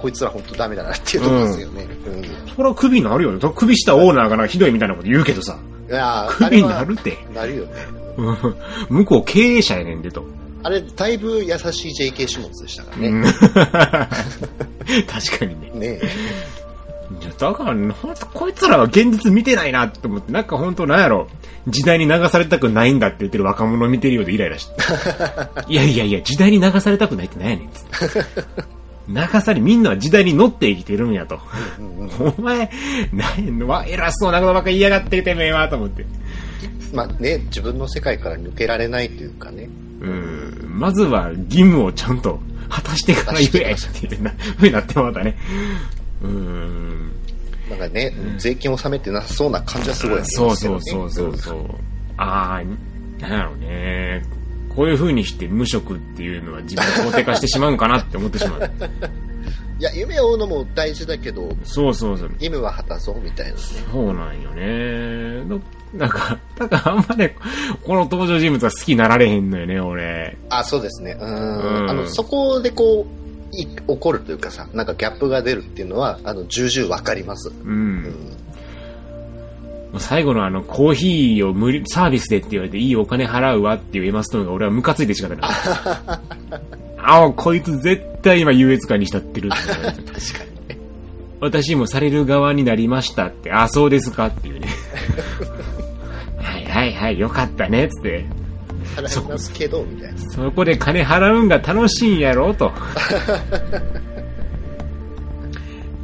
[0.00, 1.88] こいつら本当ダメだなっていうところですよね。
[2.06, 2.54] うん。
[2.54, 3.40] それはクビになるよね。
[3.54, 5.58] クビしたオーナーがなひどいみたいなこと言うけどさ。
[5.88, 7.18] いやクビになるって。
[7.34, 7.72] なるよね。
[8.16, 8.56] うん
[8.90, 10.24] 向こう経営者やねんでと。
[10.62, 13.08] あれ、だいぶ優しい JK 始末でしたからね。
[13.08, 13.24] うん
[15.06, 15.96] 確かにね。
[15.98, 16.00] ね
[17.20, 21.28] いや、だから、ほんと、こいつらは現実見てないなって思って、なんか本当なんやろ、
[21.68, 24.72] 時代に流されたくないんだって言ってる若者を見てるようでイライラして。
[25.68, 28.24] いやいやいや、時代に流されたくないってなんやねん、つって。
[29.08, 31.40] 流され、みんなは時代に乗って生きてるんやと。
[32.38, 32.70] お前、
[33.12, 36.06] なんやわ、偉そうなことばっか言いやがっててめえわ、と思って。
[36.92, 39.68] まあね、自分の世界から抜けられないというかね。
[40.00, 45.36] うん、まずは義務をちゃんと果たしてから言えっていうな、ふうになってもらったね。
[46.22, 47.12] うん。
[47.70, 51.68] なんかね、税金納めてなさそうな感じはすごいありそうそうそうそうそう。
[52.16, 54.22] ああ、なんやろうね。
[54.74, 58.70] こういう風にして無職っていうのは自分を肯定化してしまうんかなって思ってしまう。
[59.82, 62.28] いや、夢を追うのも大事だけど、そうそうそう。
[62.34, 63.58] 義務は果たそうみたいなね。
[63.90, 65.42] そうなんよね。
[65.42, 65.60] の
[65.92, 67.36] なんか、だからあんまね、
[67.82, 70.38] この登場人物は好きになられへんのよね、俺。
[70.50, 71.16] あ、そうですね。
[71.20, 71.90] ううんん。
[71.90, 73.08] あの、そこでこ
[73.52, 77.48] う、い起こるというかさ、なんかギャップが出るっていうのは、あの、重々わかります。
[77.48, 77.52] う。
[77.64, 78.04] うん
[79.94, 85.50] う最後のあの、コーヒーを無理、サービスでって言われていいお金払うわっていうエマストーンが俺はムカついて仕方ない。
[87.02, 89.50] ああ、こいつ絶対今優越感に浸ってる。
[89.50, 90.78] 確かにね。
[91.40, 94.68] 私もされる側になりましたって、あ、そうですかっていうね。
[96.38, 98.24] はいはいはい、よかったね、つって。
[98.96, 100.18] 払いますけど、みたいな。
[100.30, 102.72] そこで金払うんが楽しいんやろ、と。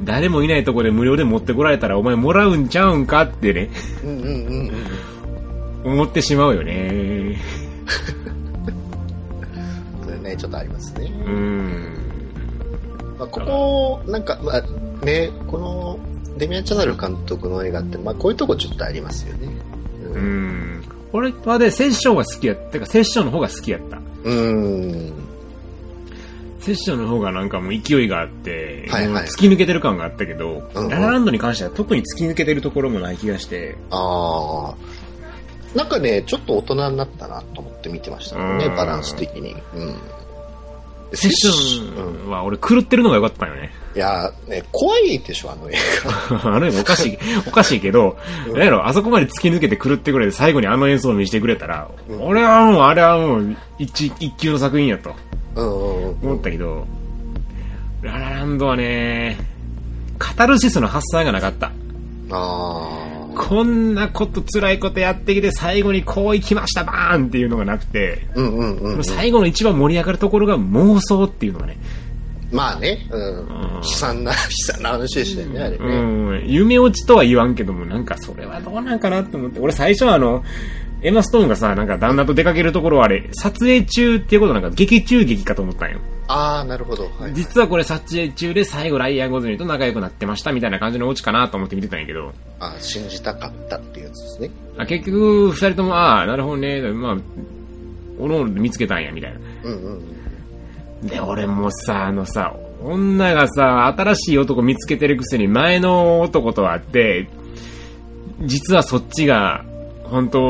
[0.04, 3.68] 誰もいないとこで無料で持ってこられたらお前もらうんちゃうんかってね、
[4.02, 4.72] うんうんうん
[5.84, 5.92] うん。
[5.92, 7.36] 思ってしまうよね。
[10.28, 11.06] ね、ちょっとありますね。
[11.06, 11.98] うーん。
[13.18, 15.98] まあ、ここ、なんか、まあ、ね、この、
[16.36, 19.48] デミアン・チャザル監督の映画って、まあ、こういうとこちょっとありますよね。
[20.04, 20.84] うーん。
[21.12, 22.62] 俺はね、セッションが好きやった。
[22.72, 23.96] てか、セッションの方が好きやった。
[23.96, 25.28] うーん。
[26.60, 35.07] セッションの方がなんかもう勢いがあって、はいはい突き抜けてる感があったけど、うんうんララランドに関しては特に突き抜けてるところもない気がして、ああ。
[35.74, 39.54] なんかね、ちょっと大人になったなと思って見てましたね、うんバランス的に。
[39.74, 39.96] うん。
[41.14, 43.70] セッションは俺狂ってるのが良かったんよね。
[43.94, 45.74] いや、ね、怖いでしょ、あの映
[46.44, 48.18] あの映画おかしい、おかしいけど、
[48.52, 55.14] なんやろ、あそこまで突き抜けて狂ってくれて最後にあの演奏を見せてくれたら、うん俺はもう、あれはもう一、一級の作品やと
[55.54, 55.62] 画。
[55.62, 55.70] うん。
[56.22, 56.86] 思ったけど、
[58.02, 59.38] ララランドはね、
[60.18, 61.72] カタルシスの発散がなかった。
[62.30, 68.40] あこんなこと辛いことやってきて最後にこう行きましたバーンっていうのがなくて、あ。
[68.40, 69.04] うんうんうん、うん。
[69.04, 71.78] 最後の一番盛り上がるところが妄想っていうのがね、
[72.50, 73.46] まあね、うん。
[73.46, 74.36] うん悲惨な、悲
[74.72, 76.38] 惨な話でしたよね、あれうね。
[76.40, 80.42] ん、夢落ちとは言わんけども、なんかそれはどうなんかなって思って、俺最初はあの、
[81.00, 85.98] エマ・ストーンがさ、なんか旦那と出かけるところはあれ、撮影中っていうことなんか劇中劇かと思ったんよ。
[86.26, 87.08] ああ、なるほど。
[87.18, 87.34] はい。
[87.34, 94.50] 実はこれ撮影中で最後ライアン・ゴズリンと仲良くなってましたみたいな感じのオチかなと思って見てたんやけど、あー信じたかったっていうやつですね。
[94.76, 97.16] あ結局、二人とも、ああ、なるほどね、まあ、
[98.18, 99.38] おのおので見つけたんや、みたいな。
[99.64, 100.02] うんうん
[101.02, 101.06] うん。
[101.06, 107.28] で、俺もさ、あのさ、女がさ、新しい男見つけてるくせに前の男と会って、
[108.42, 109.64] 実はそっちが
[110.10, 110.40] 本当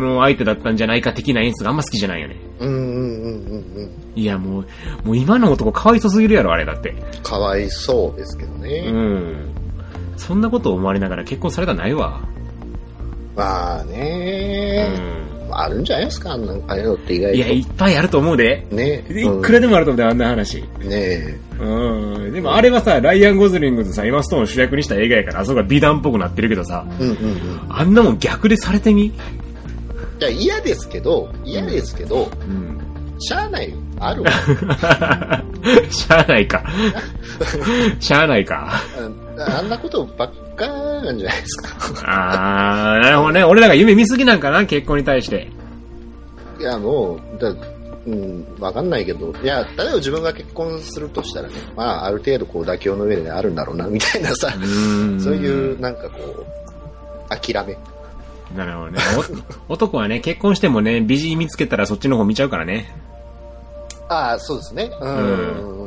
[0.00, 2.36] の相手だったんじゃないか的な演出があんま好きじゃないよね。
[2.60, 3.90] うんうんうんうんうん。
[4.14, 4.66] いや、もう、
[5.04, 6.94] もう今の男かわいそすぎるやろ、あれだって。
[7.22, 8.90] かわいそうですけどうね。
[8.90, 9.34] ん。
[10.16, 12.20] そんなこと思われながら結婚されたないわ。
[13.36, 15.33] まあうね、ん。
[15.60, 16.32] あるんじゃないですか？
[16.32, 17.36] あんな、ああいうのって意外と。
[17.36, 18.66] いや、いっぱいあると思うで。
[18.70, 19.04] ね。
[19.10, 20.64] いくらでもあると思うで、あんな話。
[20.80, 22.32] うんねうん。
[22.32, 27.16] でもあれはさ、ライアン・ゴズリングとさ、エマ・ストーンを主役にした映画やから、あそこが美談っぽくなってるけどさ、うんうんうん。
[27.36, 29.12] いあんなもん逆でされてみ？
[30.20, 32.80] や、嫌ですけど、嫌ですけど、うん。
[33.20, 33.76] しゃあないよ。
[34.00, 34.30] あるわ。
[35.90, 36.64] しゃあないか。
[38.00, 38.68] しゃあないか。
[39.38, 42.02] ああんなことばっかなんじゃないですか。
[42.04, 43.44] あー、なるほどね。
[43.44, 45.48] 俺らが夢見すぎなんかな、結婚に対して。
[46.60, 47.54] いや、もう、だ
[48.06, 57.76] うん、わかんないけど、いや、例えば自分が結婚するとしたらね、まあ、ある程度こう妥協の上であるんだろうな、みたいなさ、うんそういう、なんかこう、諦め。
[58.54, 59.00] なるほどね。
[59.68, 62.94] お 男はね、結婚してもね、美人見つけたらそっちの方見ちゃうからね。
[64.08, 64.90] ああ、そうですね。
[65.00, 65.83] うん。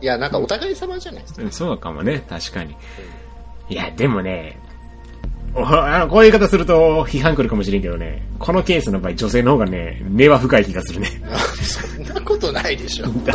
[0.00, 1.42] いや、なんかお互い様じゃないですか。
[1.42, 2.76] うんそうかもね、確かに。
[3.68, 4.65] いや、でもね、お
[5.58, 11.08] あのこういう言い方すると批判来るかもしれんけどね、このケースの場合女性の方がね、根は深い気がするね。
[11.62, 13.06] そんなことないでしょ。
[13.24, 13.32] だ、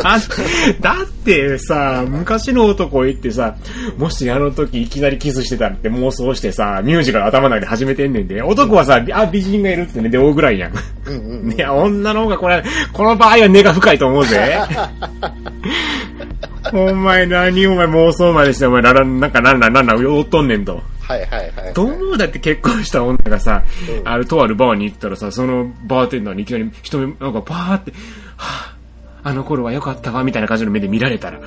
[0.80, 3.56] だってさ、昔の男行ってさ、
[3.98, 10.72] もしあの時いきなりキスしてたって妄想してさ、ミュージカル頭の中で始めてんねんで、男はさ、あ、美人がいるってね、で、大ぐらいやん。
[11.06, 11.52] うんうんうん。
[11.52, 14.58] いや、女の方がこれ、この場合は根が深いと思うぜ。
[16.72, 20.80] お前何お前妄想までしてお前らら、なんかなんだなんだ、おっとんねんと。
[21.02, 21.74] はいはいはい。
[21.74, 27.92] どう思うだって結婚した女がさ、うんあるとあるバーに行ったらさ、そのバーテンダーにいきなり人目、なんかパーって、
[28.36, 31.40] はぁ、あの頃は良かったわ、みたいな感じの目で見られたら、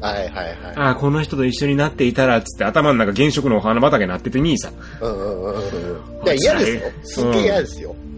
[0.00, 0.56] はいはいはい。
[0.76, 4.72] ああ、この人と一緒になっていたら、つって頭の中原色のお花畑になっててにさ。
[5.00, 6.24] うんうんうんうん。
[6.24, 6.90] いや、嫌ですよ。
[7.02, 7.90] すっげえ嫌ですよ。
[7.90, 8.09] うん。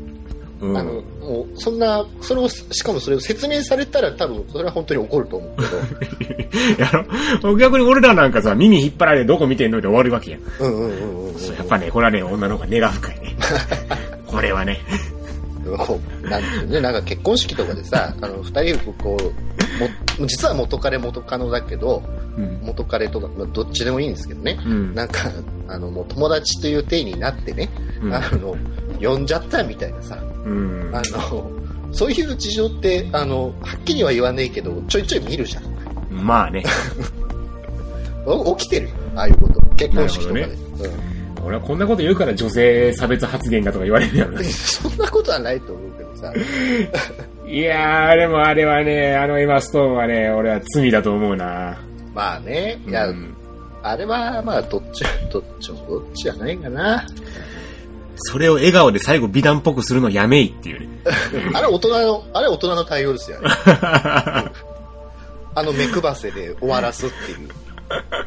[0.63, 5.57] あの、もう、そんな、それを、しかもそれを説明されたら多分、それは本当に怒ると思う
[6.19, 6.49] け
[6.83, 6.91] や
[7.43, 7.57] ろ？
[7.57, 10.41] 逆に俺らなんかさ、耳引っ張られてどこ見てんので終わるわけやん。
[10.41, 10.47] や
[11.65, 13.37] っぱね、これはね、女の方が根が深いね。
[14.27, 14.79] これはね。
[15.79, 22.03] こう、なんていうね、なんか結婚式とかでさ、あの、二人こう、も、実は元彼元カノだけど、
[22.37, 22.61] うん。
[22.63, 24.59] 元彼とか、まあ、どっちでもいいんですけどね。
[24.65, 24.95] うん。
[24.95, 25.31] なんか、
[25.69, 27.69] あの、もう友達という体になってね、
[28.03, 28.57] うんあの、
[29.01, 31.51] 呼んじゃったみたいなさ、うんあの、
[31.93, 35.65] そういう事情って、あの、はっきりは言わねえけど、ちょいちょい見るじゃん。
[36.11, 36.65] まあね。
[38.25, 39.61] お起きてるよ、ああいうこと。
[39.77, 40.41] 結婚式とかで。
[40.41, 40.59] なる
[41.45, 44.45] 俺はこんなこと言うから女性差別発言がとか言われるやろうん。
[44.45, 46.33] そんなことはないと思うけどさ。
[47.47, 51.77] いやー、でもあれはね、あのエマストーンはね、俺は罪だと思うな。
[52.15, 53.37] まあね、いや、うん
[53.83, 57.05] あれは、まあ、どっち、どっちもどっちじゃないかな。
[58.17, 60.89] それを笑顔で最後美談っぽくするのやめいっていうね。
[61.55, 63.49] あれ大人の、あれ大人の対応ですよね。
[65.55, 67.49] あの目配せで終わらすっていう。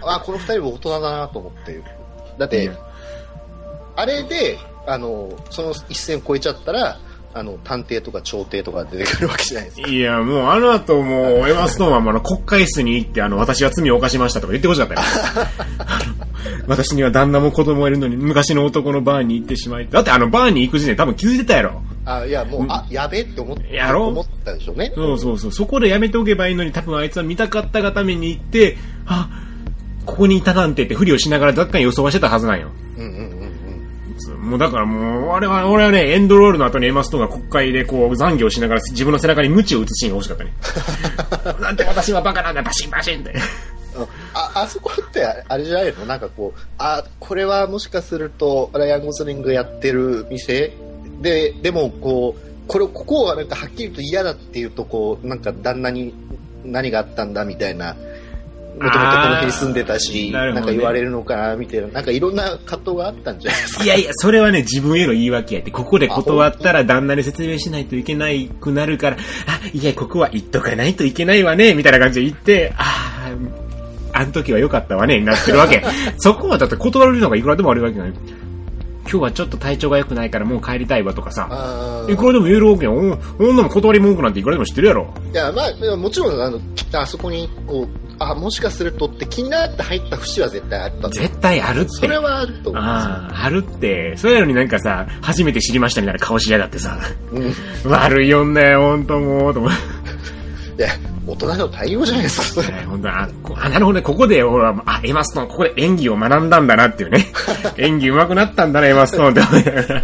[0.04, 1.82] あ、この二人は大人だなと思って。
[2.38, 2.70] だって、
[3.96, 7.00] あれで、あの、その一線超えちゃったら、
[7.34, 9.90] あの、探偵とか調停とか出てくるわけじゃないですか。
[9.90, 15.02] いや、もうあの後もう、エマストーンはもうあの国会室に行って、あの、私は罪を犯しましたとか言ってほしかったよ。
[16.68, 19.90] 私には旦那も子供もいるのに、昔の男のバーに行ってしまい。
[19.90, 21.82] だってあのバーに行く時点で多分気づいてたやろ。
[22.06, 24.94] あ、いや、もう、あ、やべえって思って、やろ思ったでしょうね。
[24.96, 25.52] そうそうそう。
[25.52, 28.78] そこでやめておけばいいのに、多分あいつは見たかったがために行って、
[29.08, 29.30] あ、
[30.06, 32.70] ここにいたなんてってふりをしながら若干予想はしてたはずなんよ。
[34.46, 40.54] もうだからもう、あれは、俺はね、エンドロールの後にエマストーンが国会でこう残業しながら自分の背中に鞭を打つシーンが欲しかったね。
[41.62, 43.34] なんて私はバカなんだ、バシンバシンって。
[44.34, 46.06] あ、あそこってああれじゃないの？
[46.06, 50.74] なんかこう、あ、これはもしかすると、ライアン・ゴズリングやってる店？
[51.22, 56.14] で、でもこう、これ、ここはなんかはっきりと嫌だっていうと、こう、なんか旦那に
[56.66, 57.96] 何があったんだみたいな、
[58.80, 63.84] もともとこの辺に住んでたし、なねなんか言われるのかなみたいな、なんかいろんな葛藤があったんじゃないですか。
[63.84, 73.32] いやいや、それはね、自分への言い訳やって、ここで断ったら旦那に説明しないといけないくなるから、あ、いや、ここは言っとかないといけないわね、みたいな感じで言って、あ
[74.14, 75.84] あ、あの時は良かったわね、になってるわけ。
[76.20, 78.14] そこはだって断れるのがいくらでもあるわけない。
[79.08, 82.96] 今日はちょっと体調が良くないからもう帰りたいわとかさ、あいくらでも言えるわけやん。
[82.96, 85.14] お女も断り文句なんていくらでも知ってるやろ。
[85.32, 86.60] いや、まあ、でももちろん、あの、
[86.94, 87.88] あそこに、こう、
[88.20, 91.90] あ、もしかするとって気になって入った節は絶対あったと絶対あるって。
[91.90, 94.16] それはあると思いまああ、あるって。
[94.18, 97.16] それやのになんかさ、初めて知りましたみたいな顔しやがってさ、す。
[97.32, 97.48] うん。
[97.50, 97.54] い
[97.86, 99.72] 悪い女や、ほんともう、と思っ
[100.78, 100.84] て。
[100.84, 100.90] や、
[101.28, 102.78] 大人の対応じゃないですか、それ。
[102.84, 103.28] 本当あ、
[103.70, 107.26] なるほどね、ここで、俺は、あ、エマストーン、ここで演技を学んだんだなっていうね。
[107.78, 110.04] 演技上手くなったんだな、エマストーンって。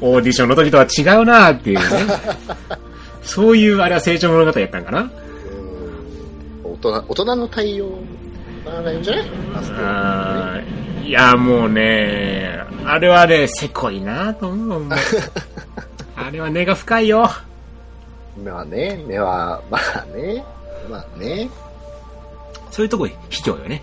[0.00, 1.84] オーディションの時とは違うなっていうね。
[3.22, 5.00] そういう、あれは成長物語やったんかな。
[5.00, 5.10] うん
[6.64, 7.98] 大人、大人の対応
[8.66, 9.22] ならいいんじゃな
[11.02, 11.08] い？
[11.08, 14.84] いや、もうね、あれはね、せこいなと思う。
[16.16, 17.30] あれは根が深いよ。
[18.42, 20.44] まあね、目は、まあね、
[20.90, 21.48] まあね。
[22.70, 23.82] そういうとこ卑怯よね。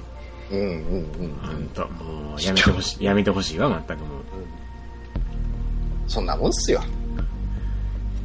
[0.51, 1.35] うんうんうんうん。
[1.41, 4.21] ほんと、もう、やめてほしい、やめてほしいわ、全くもう。
[6.07, 6.81] そんなもんっすよ。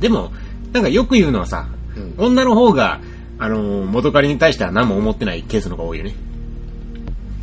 [0.01, 0.33] でも、
[0.73, 3.01] なんかよく言うのはさ、うん女の方が、
[3.39, 6.15] あのー元彼に対しては何も思ってないケースの方が多いよね。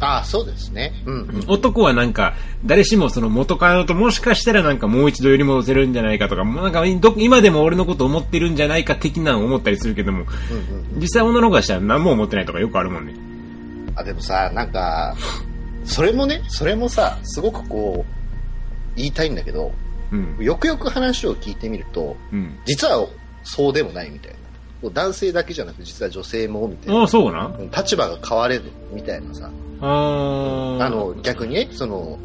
[0.04, 0.92] ああ、そうですね。
[1.06, 1.44] うんうん。
[1.48, 2.34] 男はなんか、
[2.66, 13.14] 誰しもその元カノともしかしたらなんかもう一度寄り戻せるんじゃないかとか、もうなんかど今でも俺のこと思ってるんじゃないか的なの思ったりするけども、うんうん実際女の子がしたら何も思ってないとかよくあるもんね。
[13.96, 15.16] あ、でもさ、なんか、
[15.86, 19.72] それもね、それもさ、すごくこう、言いたいんだけど、
[20.12, 20.38] うん。
[20.40, 22.60] よくよく話を聞いてみると、うん。
[22.66, 23.08] 実は
[23.44, 24.38] そうでもないみたいな。
[24.92, 27.02] 男性だけじゃなく実は女性もみたいな。
[27.02, 29.50] ああ、そうなうん立場が変われるみたいなさ。
[29.82, 32.18] あーあの、逆にね、その、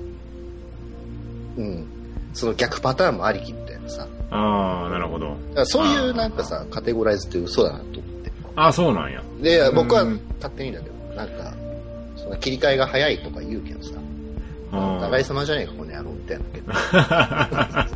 [1.57, 1.87] うん、
[2.33, 4.07] その逆パターンもありきみたいなさ。
[4.31, 5.37] だああ、なるほど。
[5.65, 8.33] そういうなんかさ、カテゴライズって嘘だなと思って。
[8.57, 9.23] ああ、そうなんや。
[9.41, 11.53] で、僕はうん勝手にだけど、なんか、
[12.17, 13.93] その切り替えが早いとか言うけどさ、
[14.73, 16.73] あおー互い様じゃねえか、この野郎みたいなけど。
[16.73, 17.89] あ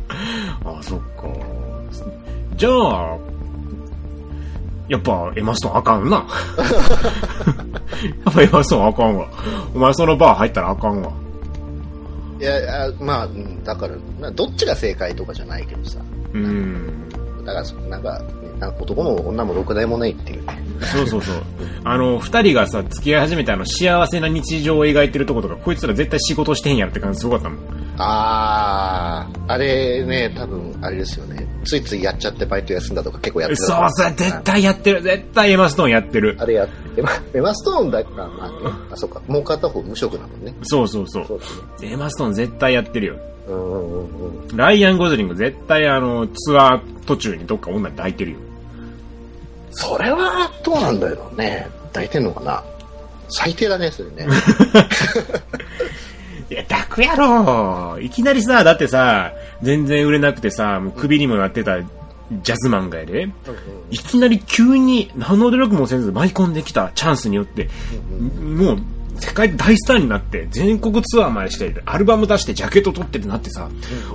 [0.65, 1.27] あ、そっか。
[2.55, 3.17] じゃあ、
[4.89, 6.17] やっぱエマストーンあかんな。
[8.25, 9.27] やっぱエマストーンあかんわ。
[9.73, 11.11] お前そのバー入ったらあかんわ。
[12.39, 15.99] いやいや、まあ、うんだから、まあどっちが正解とかじゃないけどさ。
[16.33, 17.09] うん。
[17.45, 18.25] だからそ、なんか、ね
[18.59, 20.53] なんか男も女もろくでもないっていうね。
[20.81, 21.35] そうそうそう。
[21.83, 27.59] あの、二人がさ、付き合い始めてあの、幸せな日常を描いてるとことか、こいつら絶対仕事してへんやろって感じすごかったもん。
[27.97, 31.47] あー、あれね、多分、あれですよね。
[31.65, 33.63] ついついやっちゃってバイト休んだとか結構やってた。
[33.63, 35.01] そうそう、絶対やってる。
[35.01, 36.35] 絶対エマストーンやってる。
[36.39, 38.55] あれやって、エマエマストーンだから、まあね、
[38.91, 40.53] あ、そうか、もう片方無職なのね。
[40.63, 41.25] そうそうそう。
[41.27, 41.39] そう
[41.81, 41.91] ね。
[41.93, 43.15] エマストーン絶対やってるよ。
[43.47, 44.57] うんうんうんうん。
[44.57, 48.37] ライアン・ゴズリング絶対あの、ツアー途中にどっか女に抱いてるよ。
[49.71, 51.67] それは、どうなんだろうね。
[51.87, 52.63] 抱いてんのかな
[53.29, 54.27] 最低だね、それね。
[56.53, 59.33] いや、抱くやろいきなりさ、だってさ、
[59.63, 63.29] 全然売れなくてさ、もう首にもなってたジャズマンがやで、
[63.89, 67.69] いきなり急に何の努力もせず舞い込んできたチャンスによって、
[68.39, 68.77] もう、
[69.19, 73.69] 世界大スターになって、全国ツアーまでして、アルバム出してジャケット取ってってなってさ、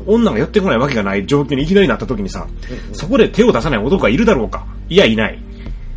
[0.07, 2.47] 女が寄ってこないわけがない状況にいきなりなった時にさ、
[2.93, 5.39] そこで手を出さない男がいるだろうかいや、いない。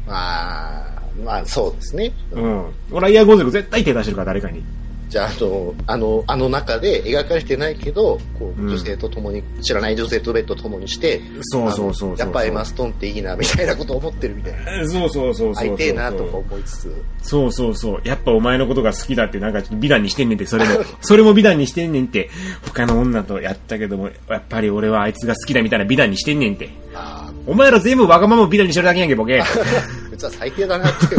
[0.07, 2.11] まあ、まあ、そうですね。
[2.31, 2.65] うん。
[2.99, 4.63] ライアン・ゴズリング絶対手出してるから、誰かに。
[5.11, 14.87] じゃあ、あの、あの、あの中で描かれてないけど、こう、うん女性と共に、知らない女性とベッドと共にして、そうそうそうやっぱエマストーンっていいな、みたいなことを思ってるみたいな。
[14.87, 15.67] そうそうそうそうそう。
[15.67, 17.03] 会いてえな、とか思いつつ。
[17.21, 18.01] そうそうそう。
[18.05, 22.29] やっぱお前のことが好きだってなんかちょっと美談にしてんねんって、それも、 それも美談にしてんねんって、
[22.65, 26.69] 他の女とやったけども、やっぱり俺はあいつが好きだみたいな美談にしてんねんって。
[26.95, 29.41] あお前ら全部わがままを美談にしてるだけやんけ、ボケ。
[29.41, 29.45] あ、
[30.11, 31.15] 実は最低だなって。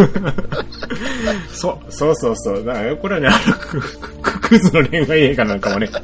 [1.53, 2.65] そう、そうそうそう。
[2.65, 3.81] だからこれはね、あの、ク
[4.23, 5.89] ククズの恋愛映画なんかもね。
[5.89, 6.01] だ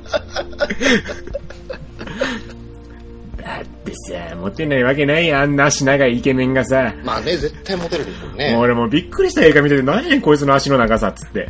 [3.63, 6.93] ってさ、モテないわけないやん、あんな足長いイケメンがさ。
[7.05, 8.53] まあね、絶対モテるでしょうね。
[8.53, 11.49] もう俺もうびっくりした映画見てて、何やねんこいつの足の長さっつって。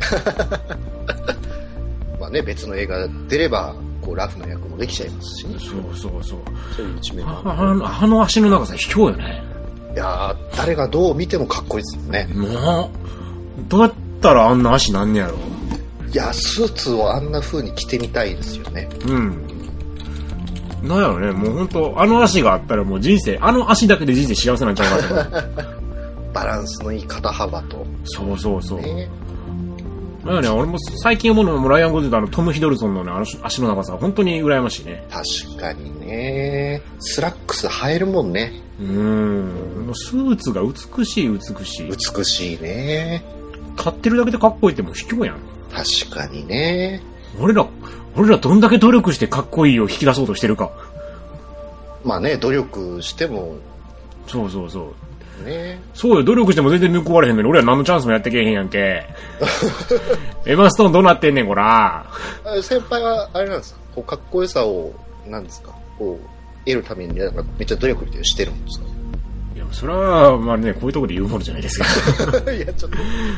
[2.19, 5.55] まあね、別の映画出れば、こう、ラフな役もできちゃいますしね。
[5.59, 6.39] そうそうそう。
[6.75, 9.43] そういう一面もああのあの足の長さ卑怯よね。
[9.93, 12.27] いやー、誰がどう見てもかっこいいですよね。
[12.33, 12.89] もう、
[13.67, 15.37] どうやったらあんな足なんねやろ。
[16.11, 18.89] いや、スーツをあんな風に着てみたいですよね。
[19.05, 19.49] うん。
[20.83, 25.69] なんやろね、もう本当あの足があったらもう人生、あの足だけで人生幸せなんちゃうかと。
[26.33, 27.85] バランスのいい肩幅と。
[28.05, 28.81] そうそうそう。
[28.81, 29.09] ね。
[30.29, 35.03] なんやね、俺も最近思うのもライアン・ゴズのトム・ヒドルストンのね、あの足の長さ、本当に羨ましいね。
[35.09, 36.83] 確かにね。
[36.99, 38.61] スラックス映えるもんね。
[38.79, 39.91] うーん。
[39.95, 41.89] スーツが美しい美しい。
[41.89, 43.23] 美しいね。
[43.75, 45.37] 立ってるだけでかっこいいってもう卑怯やん。
[45.73, 47.01] 確かにね。
[47.39, 47.67] 俺ら、
[48.15, 50.69] 俺らどんだけ努力してかっこいいを引き出そうとしてるか。
[52.03, 53.55] まあね、努力しても、
[54.27, 55.08] そうそうそう。
[55.43, 55.81] ね。
[55.93, 59.03] そうよ、努力しても全然報われへんのに、俺ら何のチャンスもやってけえへんやんけ。
[60.45, 62.05] エマストーンどうなってんねん、こら。
[62.45, 63.79] あ先輩は、あれなんですか？
[63.95, 64.93] こう、かっこよさを、
[65.27, 65.71] なんですか？
[65.97, 66.27] こう、
[66.65, 68.85] 得るために、なんかめっちゃ努力ってしてるんですか？
[69.55, 71.85] いや、それは、まあね、こういうところで言うものじゃないですか。
[72.51, 72.97] いや、ちょっと、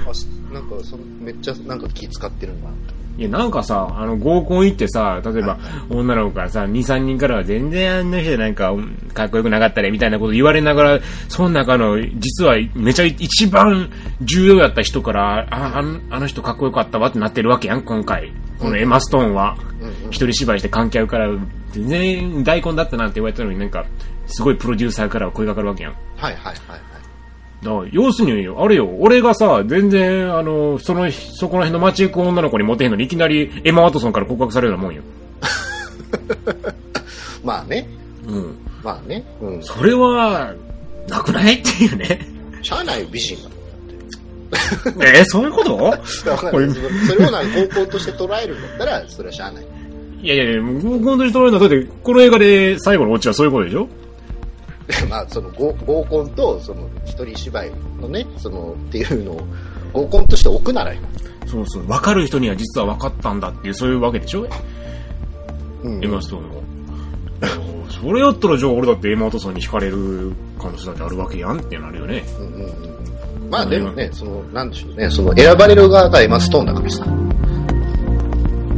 [0.09, 3.00] あしなんか、そのめっちゃ、なんか気使ってるんだなって。
[3.17, 5.57] いや、なんかさ、あの、合コン行ってさ、例えば、
[5.89, 13.89] 女の子からさ、2、3人からは全然あんな人なんか、うんかっこよくなかったね、みたいなこと言われながら、その中の、実は、めちゃ一番
[14.21, 18.31] 重要やった人から、あ、あのあの人かっこよかったわってなってるわけやん、今回。
[18.59, 19.57] このエマストーンは。
[20.11, 21.27] 一人芝居して関係あるから、
[21.71, 23.85] 全然大根だったなんて言われたのになんか、
[24.27, 25.93] すごいプロデューサーからは声かかるわけやん。
[25.93, 26.90] はいはいはいはい。
[27.63, 35.03] だ要するに、あれよ、俺がさ、全然、あの、その、そこら辺の街行く女の子にモテへんのに、いきなりエマ・ワトソンから告白されるようなもんよ。
[37.43, 37.87] まあね。
[38.27, 38.55] うん。
[38.83, 39.23] まあね。
[39.41, 39.63] うん。
[39.63, 40.53] それは、
[41.07, 42.27] なくないっていうね。
[42.61, 43.49] しゃあないよ美人だ。
[45.05, 45.97] えーそういうこと？
[46.05, 46.31] それ
[47.27, 49.65] をなんか合コンとして捉えるんだったら、それはしゃあない。
[50.23, 53.87] いやいやいや、もう本当に捉えるのは、だって、この映画で最後のオチはそういうことでしょ？
[55.09, 57.71] まあ、その合合コンと、その一人芝居
[58.01, 59.41] のね、その、っていうのを
[59.93, 60.99] 合コンとして置くならよ。
[61.47, 61.85] そうそう。
[61.87, 64.47] 分かる人には実は分かったんだっていう、そういうわけでしょ？
[65.83, 66.61] うんエマ・ストーンの。
[67.89, 72.23] それやったら、じゃあ俺だってエマ・ワトソンに惹かれる可能性だってあるわけやんってなるよね。
[72.39, 72.91] うんうんうん
[73.49, 77.05] まあでもね、その、なんでしょうね、その選ばれる側がエマストーンだからさ。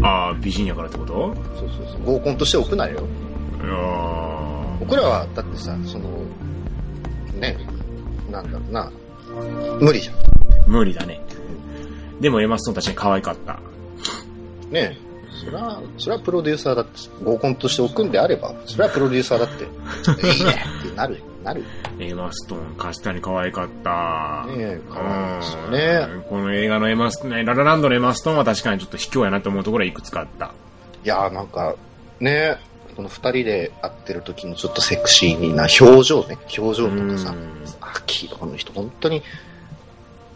[0.01, 1.13] ああ、美人やからってこと？
[1.59, 2.15] そうそうそう。
[2.15, 2.93] 合コンとして置くなよ。
[2.93, 4.32] いやー
[4.83, 6.09] 僕らは、だってさ、その、
[7.39, 7.57] ね、
[8.29, 8.91] なんだろうな、
[9.79, 10.15] 無理じゃん。
[10.67, 11.21] 無理だね。
[12.19, 13.59] でもエマ・ストーン確かに可愛かった。
[14.71, 14.97] ね
[15.45, 16.91] それは、それはプロデューサーだって、
[17.23, 19.63] 合コンとして置くんであれば、それはプロデューサーだって、
[20.27, 21.63] いいねってなる、なる。
[21.99, 24.45] エマ・ストーン、カスタに可愛かった。
[24.47, 30.53] ねえ可愛いですよねうんこの映画のエマ・ストーン、ねララランドのエマ・ストーンは確かにちょっと卑怯やなと思うところはいくつかあった。
[31.03, 31.75] いやーなんか、
[32.19, 32.57] ね
[32.93, 39.21] この二人で会ってる時のちょっとセクシーな表情ね、表情とかさうん、あ、キーこの人本当に、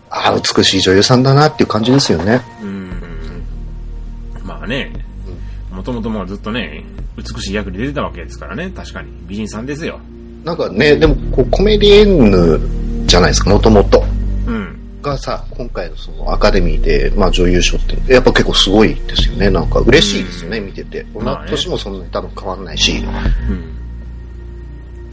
[0.09, 2.41] ああ、美しい女優さんだなっていう感じですよね。
[2.61, 2.91] うん。
[4.43, 4.91] まあね、
[5.71, 6.83] もともともうずっとね、
[7.17, 9.11] 美しい役で出てたわけですからね、確かに。
[9.27, 9.99] 美人さんですよ。
[10.43, 14.03] なんかね、でもこうコメディエンヌじゃないですか、もともと。
[15.17, 19.49] さ、今回のそのアカデミーで、まあ女優賞って、やっぱ結構すごいですよね。
[19.49, 21.05] なんか嬉しいですよね、見てて。
[21.13, 23.77] こんなまあね年もそんなに多分変わんないし、うん。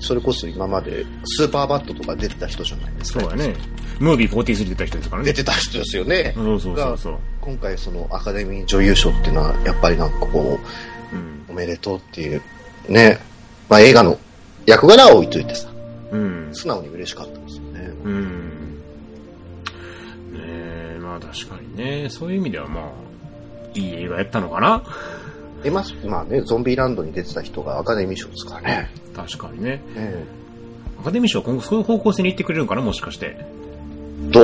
[0.01, 3.21] それこそ今までスーパーバットとか出てた人じゃないですか。
[3.21, 3.55] そうだね。
[3.99, 5.27] ムービー43出た人ですからね。
[5.27, 6.33] 出てた人ですよね。
[6.35, 7.19] そうそうそうそう。
[7.41, 10.59] 今回そのアカデミー女優賞っていうのは、やっぱりなんかこ
[11.13, 11.19] うん。
[11.49, 12.43] う、おめでとうっていう、
[12.89, 13.19] ね、
[13.69, 14.19] まあ映画の
[14.67, 15.69] 役柄は置いといてさ、
[16.11, 16.49] うん。
[16.53, 17.91] 素直に嬉しかったですよね。
[18.05, 18.53] うん。
[21.21, 22.85] 確かにね、そういう意味ではまあ、
[23.75, 24.83] いい映画やったのかな？
[25.65, 28.91] え、まあ、まあね、ゾンビランドに出てた人がアカデミー賞ですからね。
[29.17, 29.83] 確かにね。
[29.95, 30.25] ね
[31.01, 32.83] アカデミー賞は今後そういう方向性に行ってくれるのかな？
[32.83, 33.47] もしかして。
[34.31, 34.41] ど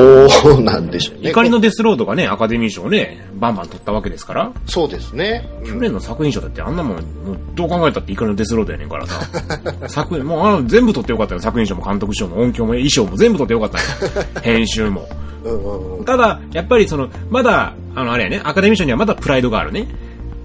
[0.59, 1.31] うなんでしょうね。
[1.31, 4.53] 怒りのデスロードがね、アカデミー賞をね、バンバン取ったわけですから。
[4.67, 5.49] そうですね。
[5.65, 9.21] 去年の作品賞だってあんなもん、もうどう考えたって怒りのデスロードやねんからさ。
[9.89, 11.41] 作品、もうあの全部取ってよかったよ。
[11.41, 14.25] 作品賞も監督賞も音響も衣装も全部取ってよかったよ。
[14.43, 15.09] 編集も。
[15.45, 19.87] うんうんうんただ、やっぱりその、まだ、あの、あれやね、アカデミー賞にはまだプライドがあるね。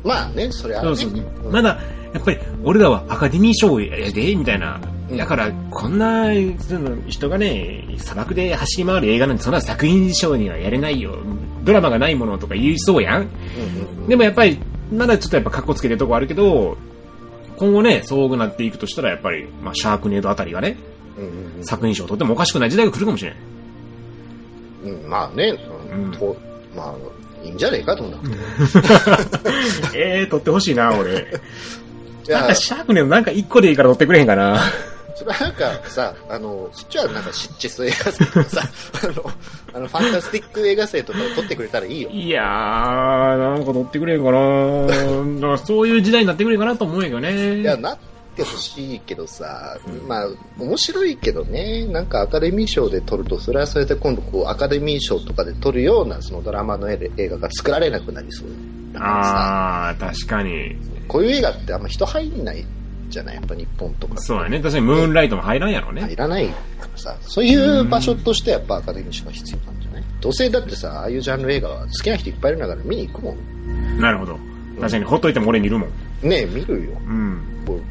[0.03, 0.95] まあね、それはね。
[0.95, 1.79] そうそうまだ、
[2.13, 4.79] やっぱり、俺らはアカデミー賞やで、みたいな。
[5.17, 6.25] だから、こんな、
[6.59, 11.15] その人がね、砂漠で走り回る映画なんて、そんな作品賞にはやれないよ。
[11.63, 13.21] ドラマがないものとか言いそうやん。
[13.21, 13.27] うん
[14.01, 14.59] うんでもやっぱり、
[14.93, 16.77] まだちょっとやっぱ格好つけてるとこあるけど、
[17.57, 20.77] 今後ね、そうなっていくとしたら、やっぱり、まあ、シャークネードあたりがね、
[21.17, 21.23] うん
[21.59, 23.39] うん作品賞を取ってもおかしくない時代が来るかもしれない。
[25.07, 25.57] まあね、
[25.91, 26.35] うんと
[26.75, 26.95] まあ、
[27.45, 28.39] いいんじゃねえかと思うんだ
[29.95, 31.27] えー、取ってほしいな、俺。
[32.27, 34.59] なんか、シャークネードなんか一個でいいから取ってくれへんかな。
[35.15, 38.61] それはなんかさ、あの、そっちはなんかシッチス映画祭とかさ、
[39.03, 39.31] あの、
[39.73, 42.09] あの、ファンタスティック映画祭とかを撮ってくれたらいいよ。
[42.09, 42.43] いやー、
[43.37, 44.87] なんか取ってくれへんかな。
[44.87, 47.61] だからそういう時代になってくれんかなと思うんやけどね。
[47.61, 47.97] いや、なっ
[48.35, 49.77] てほしいけどさ、
[50.07, 50.27] まあ、
[50.59, 58.47] 面白いけどね、なんかアカデミー賞で撮ると、それはそれで今度こう、アカデミー賞とかで撮るような、そのドラマの映画が作られなくなりそう。
[58.93, 60.75] だからさ、あー、確かに。
[61.07, 62.65] こういう映画ってあんま人入んない
[63.09, 63.35] じゃない？
[63.35, 64.17] やっぱ日本とか。
[64.17, 64.59] そうやね。
[64.59, 66.01] 確かにムーンライトも入らんやろね。
[66.01, 66.55] 入らないか
[66.91, 70.03] らさ、そういう場所としてやっぱアカデミー賞が必要なんじゃない？
[70.21, 73.99] どうせだってさ、ああいうジャンル映画は好きな人いっぱいいるんだから見に行くもん。
[73.99, 74.39] なるほど。
[74.79, 75.89] 確かにほっといても俺見るもん。
[76.27, 76.91] ねえ、見るよ。
[77.05, 77.41] うん。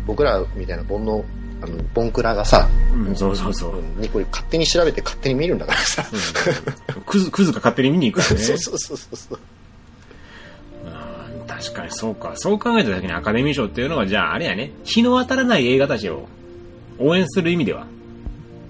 [0.06, 1.24] 僕らみたいなボンの、
[1.62, 3.78] あの、ボンクラがさ、うん、そうそうそう。
[3.78, 6.04] うんにこれ勝手に調べて勝手に見るんだからさ。
[7.06, 8.46] クズ、クズが勝手に見に行くからね。
[8.46, 9.38] そうそうそうそう。
[10.86, 12.32] あー確かにそうか。
[12.36, 14.72] そう考えた時にアカデミー賞っていうのは、じゃああれやね。
[14.84, 16.28] 日の当たらない映画たちを
[16.98, 17.86] 応援する意味では。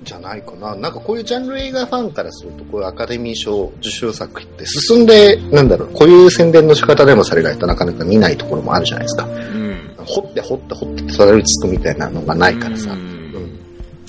[0.04, 0.74] じゃないかな。
[0.76, 9.24] なんかこういうジャンル映画ファンからすると、こういうアカデミー賞受賞作品って進んで、なんだろう、こういう宣伝の仕方でもされないとなかなか見ないところもあるじゃないですか。
[9.24, 9.80] うん。
[10.04, 12.92] 掘って掘って掘ってたどり着くみたいなのがないからさ。
[12.92, 13.60] ううんん。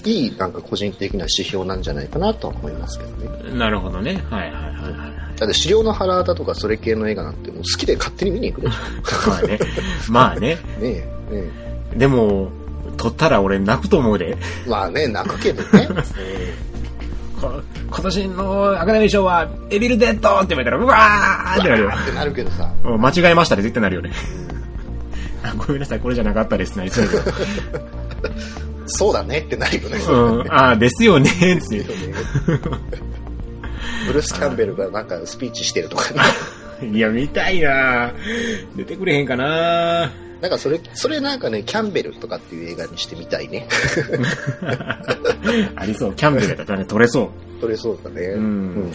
[0.06, 3.12] いい、なんか個人的な指標なんじゃないかなとは思いますけど
[3.52, 3.58] ね。
[3.58, 4.24] なるほどね。
[4.30, 5.40] はいはいはいはい。
[5.40, 8.78] だって資料の腹だとかそれ系の映画なんてもう好きで勝手に見に行くでし
[9.28, 9.60] まあね。
[10.10, 10.58] まあね。
[10.80, 10.82] ょ。
[10.82, 11.36] ねえ。
[11.36, 11.66] ね
[11.96, 12.50] でも、
[12.96, 14.32] 撮ったら俺泣くと思うで。
[14.32, 15.88] えまあね、泣くけどね。
[17.40, 22.72] こ今年のアカデミー賞は、エビルデッドって言われたら、うわーってなるよってなるけどさ。
[22.84, 24.12] うん間違えましたって絶対なるよね。
[25.44, 27.08] あごめんなさい、これじゃなかったですなりそう
[28.88, 29.98] そうだねってなるよね。
[30.08, 31.84] うん、ああ、ですよね、って。
[34.08, 36.22] ブルース・キャンベルがなんかスピーチしてるとかね。
[36.92, 38.12] いや、見たいな
[38.76, 40.12] 出てくれへんかな
[40.42, 43.68] なんかそれ、それなんかね、キャンベルとかっていう映画にしてみたいね。
[45.76, 46.14] ありそう。
[46.14, 47.30] キャンベルやったらね、取れそう。
[47.62, 48.22] それそうだね。
[48.28, 48.92] うん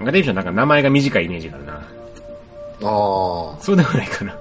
[0.00, 1.72] アカデミー賞なんか名前が短いイメージがあるな。
[1.74, 1.82] ああ、
[3.60, 4.36] そうでもないかな。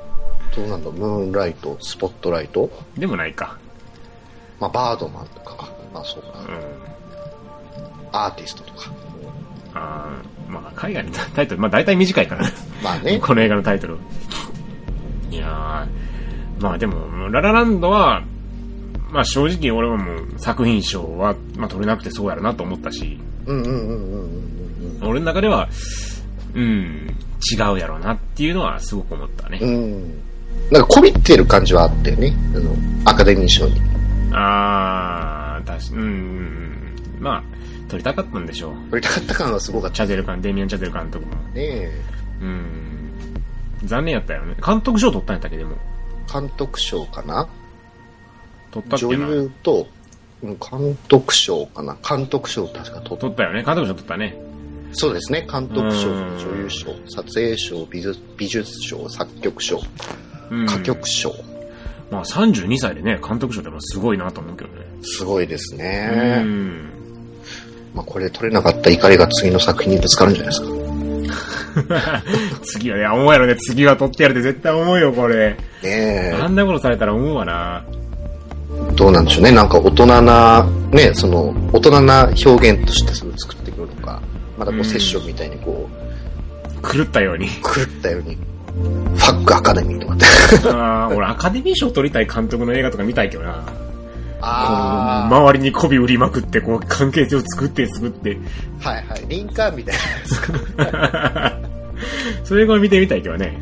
[0.55, 2.69] どうなんだ、ムーンライト、スポットライト？
[2.97, 3.57] でもないか。
[4.59, 5.69] まあ、バードマンとかか。
[5.93, 6.39] まあ、そうか。
[6.39, 6.47] うん。
[8.11, 8.91] アーティストとか。
[9.73, 12.49] あーまあ、海外のタイトル、まあ大体短いからな。
[12.83, 13.19] まあね。
[13.19, 13.97] この映画のタイトル。
[15.29, 16.06] いやー、
[16.59, 18.23] まあでも、ララランドは、
[19.11, 24.57] まあ正直俺はもう作品賞は、まあ取れなくてそうやろなと思ったし、うんうんうんうんうん
[25.01, 25.69] 俺の中では、
[26.55, 27.15] うん、
[27.51, 29.59] 違うやろうなっていうのはすごく思ったね。
[29.61, 29.75] うん。
[29.75, 30.21] うん。
[30.71, 32.33] なんかこびってる感じはあったよね。
[32.55, 33.79] あの、アカデミー賞に。
[34.33, 36.11] あー、確かうんうんう
[37.19, 37.43] ん、まあ、
[37.87, 38.73] 撮りたかったんでしょう。
[38.89, 41.35] 撮りたかった感はすごかったチャゼル監、デミアン・チャゼル監督も。
[41.53, 41.89] ね。
[42.41, 42.87] うん。
[43.83, 44.55] 残念やったよね。
[44.65, 45.77] 監督賞取ったんやったっけ、でも。
[46.31, 47.47] 監督賞かな？
[48.71, 49.27] 女取ったっけな？
[49.27, 49.87] 優と、
[50.43, 51.97] うん監督賞かな？
[52.07, 53.63] 監督賞確か取っ取ったよね。
[53.63, 54.37] 監督賞取ったね。
[54.93, 55.47] そうですね。
[55.51, 59.81] 監督賞、うん女優賞、撮影賞、美術美術賞、作曲賞、
[60.51, 61.33] うん歌曲賞。
[62.11, 64.85] まあ32歳でね、監督賞ってもすごいなと思うけどね。
[65.01, 66.41] すごいですうね。
[66.43, 66.89] ん。
[67.93, 70.76] まあ、これで取れなかった怒りが次の作品にぶつかるんじゃないですか。
[72.63, 75.57] 次はね、思うやろね、次は取ってやるって絶対思うよ、これ。
[75.83, 77.83] ねあんなことされたら思うわな。
[77.91, 78.95] え。
[78.95, 79.51] どうなんでしょうね。
[79.51, 84.21] なんか大人な、ね、その、大人な表現としてそれを作ってくるのか、
[84.57, 85.87] まだこうセッションみたいにこ
[86.83, 87.47] う、狂ったように。
[87.47, 88.37] 狂ったように、
[89.15, 90.25] ファックアカデミーとかって。
[90.69, 93.63] あー俺アカデミー賞取りたい監督の映画とか見たいけどな。
[94.49, 98.37] あ周りに媚び売りまくって、こう、関係性を作って作って。
[98.83, 99.25] あ、はいはい。
[99.27, 101.53] リンカーンみたいなやつか。
[102.43, 103.57] それが見てみたいけどね。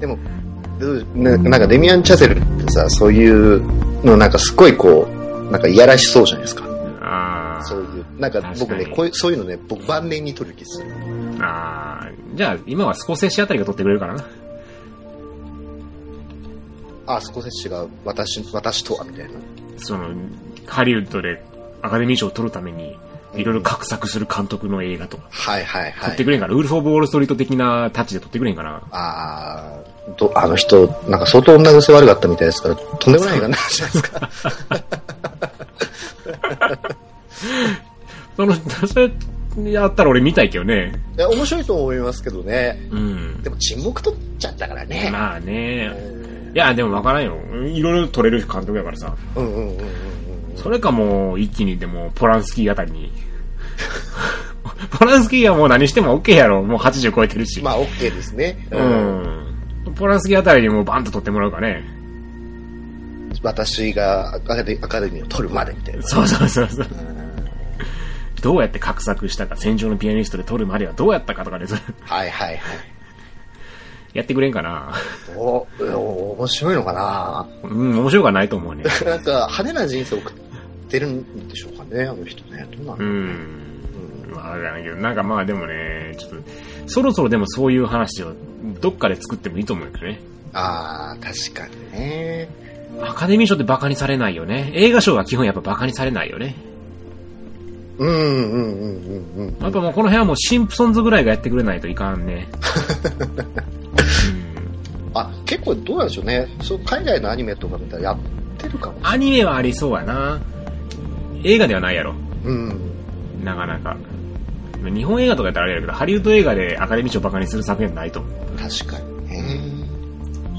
[0.00, 0.18] でも、
[1.14, 3.62] ななんかデミアン・チャゼルってさ、そういう
[4.04, 6.64] のなんかすごいこう、なんかいやらしそうじゃないですか。
[7.00, 10.88] あそういう、なんか僕ね、こういう、そういうのね、僕晩年に撮る気する。
[10.88, 12.36] ーあー。
[12.36, 14.24] じゃあ、今はスコセッシあたりが取ってくれるからな。
[17.06, 19.32] あ、スコセッシが私、私とは、みたいな。
[19.78, 20.08] その、
[20.66, 21.42] ハリウッドで
[21.82, 22.96] アカデミー賞を取るために、
[23.34, 25.92] いろいろ画策する監督の映画とか、はいはいはい。
[25.92, 29.78] 撮ってくれんかな、ウルフ・オブ・ウォール・ストリート的なタッチで撮ってくれんかなあ
[30.10, 34.30] あ、どあの人、なんか相当女癖悪かったみたいですから、とんでもない映画になるじゃないですか。
[38.36, 38.54] その、
[38.86, 39.10] それ、
[39.70, 40.92] やったら俺見たいけどね。
[41.16, 42.78] いや、面白いと思いますけどね。
[42.90, 43.42] うん。
[43.42, 45.08] でも沈黙取っちゃったからね。
[45.10, 45.90] まあね。
[46.54, 47.36] いや、でもわからんよ。
[47.66, 49.14] いろいろ撮れる監督やからさ。
[49.34, 50.56] うんうんうんうんうん。
[50.56, 53.12] それかもう、一気にでも、ポランスキーあたりに。
[54.98, 56.62] ポランスキーはもう何しても OK やろ。
[56.62, 57.62] もう80超えてるし。
[57.62, 58.66] まあ、OK ですね。
[58.70, 59.90] う。
[59.90, 59.94] ん。
[59.94, 61.84] ポランスキーあたりにもうバンと撮ってもらうかね。
[63.42, 66.02] 私がアカデアカデミーを取るまでみたいな。
[66.02, 66.86] そうそうそうそう。
[68.42, 72.58] どうやって画策したか、戦場のピアニストで撮るまではどうやったかとかで、それはいはいはい。
[74.16, 74.92] やってくれんかな。
[75.36, 77.46] お、お面白いのかな？
[77.62, 78.84] うん、面白くはないと思うね。
[79.04, 80.34] なんか派手な人生を送っ
[80.88, 82.66] てるんでしょうかね、あの人ね。
[82.76, 84.32] どうなんだろう、うん。
[84.34, 86.36] まあ、けど、なんかまあでもね、ちょっと、
[86.86, 88.32] そろそろでもそういう話を
[88.80, 90.20] どっかで作ってもいいと思うんだよね。
[90.52, 92.48] ああ、確かにね。
[93.02, 94.72] アカデミー賞ってバカにされないよね。
[94.74, 96.56] 映画賞は基本やっぱバカにされないよね。
[97.98, 98.70] うんうんうん
[99.36, 99.56] うんうん。
[99.60, 102.48] やっぱもうこの辺はもうシンプソンズぐらいがやってくれないといかんね。
[105.18, 106.46] あ、結これどうなんでしょうね。
[106.62, 108.18] そう海外のアニメとか見たらやっ
[108.58, 108.98] てるかも。
[109.02, 110.40] アニメはありそうやな。
[111.44, 112.14] 映画ではないやろ。
[112.44, 112.80] うん。
[113.44, 113.96] なかなか。
[114.82, 118.32] 日本映画とかやったらあれやけど、ハリウッド映画でアカデミー賞バカにする作品はないと思う。
[118.58, 119.60] 確かにね。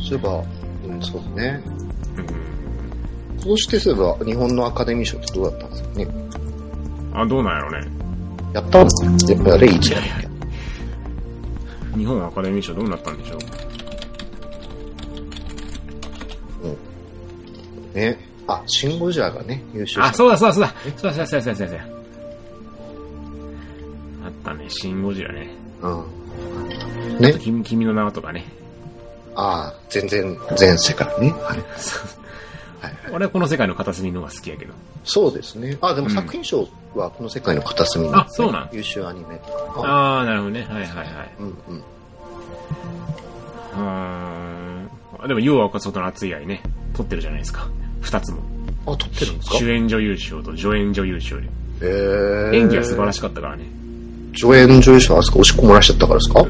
[0.07, 0.43] そういえば、
[0.85, 1.63] うん、そうだね。
[3.35, 3.39] うん。
[3.39, 6.07] そうしてそういえば、日本のアカデミー賞ってどうだったんですかね。
[7.13, 7.87] あ、どうなんやろね。
[8.53, 13.39] やったんですかあれ、いつやったっけ日本アカデミー賞どうなったんでしょう
[17.93, 18.17] ね。
[18.47, 20.13] あ、シン・ゴジラがね、優勝あ。
[20.13, 20.73] そうだそうだそうだ。
[20.97, 21.85] そうだそうだそうだそうだそうだ。
[24.25, 25.49] あったね、シン・ゴジラね。
[25.81, 27.19] うん。
[27.19, 27.33] ね。
[27.39, 28.45] 君君の名はとかね。
[29.35, 31.31] ああ、全然、全世界ね。
[31.31, 31.57] はい。
[32.79, 34.73] はい俺はこの世界の片隅の方が好きやけど。
[35.03, 35.77] そうですね。
[35.81, 39.39] あ、でもうん作品賞はこの世界の片隅に、あそうなん優秀アニメ。
[39.77, 40.67] あー、なるほどね。
[40.69, 41.33] はいはいはい。
[41.39, 41.77] うんうん。
[41.77, 44.89] うーん。
[45.19, 46.61] あでも、要は若外の熱い愛ね、
[46.97, 47.67] 撮ってるじゃないですか。
[48.01, 48.39] 二つも。
[48.87, 49.57] あ、撮ってるんですか？
[49.57, 51.47] 主演女優賞と助演女優賞で。
[51.81, 53.63] えー、演技は素晴らしかったからね。
[54.35, 56.45] 助演女優賞はあそこ押し込まらしちゃったからですか？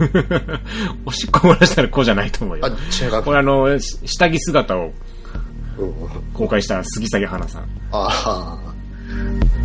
[1.06, 2.68] おしっこ漏らしたら子じゃないと思うよあ、。
[2.68, 3.22] 違う。
[3.22, 4.92] これあの、し下着姿を
[5.78, 5.92] うん
[6.34, 7.62] 公開した杉咲花さん。
[7.62, 8.58] ああ。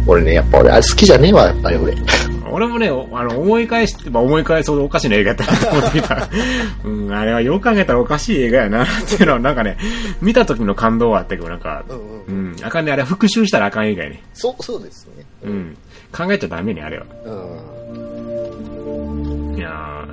[0.08, 1.96] 俺ね、やっぱ俺、あれ好きじゃねえわ、やっぱり俺。
[2.52, 6.30] 俺もね、おあの、思い返して、まあ、思い返すほどおかしな映画やったなと思ってみた。
[6.86, 9.78] うん、あれはよく考えたらおかしい映画やな、っていうのはなんかね、
[10.22, 12.52] 見た時の感動はあったけど、なんか、うんううん。
[12.56, 14.22] ん、あかんね、あれは復習したらあかん映画やね。
[14.34, 15.26] そう、そうですね。
[15.44, 15.78] うん。
[16.16, 17.06] 考えちゃダメね、あれは。
[17.26, 17.30] う
[19.54, 19.56] ん。
[19.58, 20.06] いやー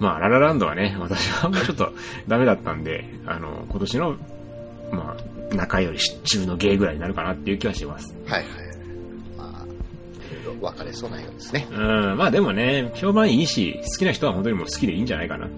[0.00, 1.92] まあ、ララランドはね、私はもうちょっと
[2.28, 4.14] ダメだったんで、あの、今年の、
[4.92, 5.16] ま
[5.52, 8.14] あ、中より中の芸ぐらいになるかなっていう気はします。
[8.26, 8.67] はいはい。
[10.48, 11.66] まあ、いろいろ分かれそうなようですね。
[11.70, 15.48] うん、まあでもね、評判いいし、好きな人は本当にもう好きでいいんじゃないかな。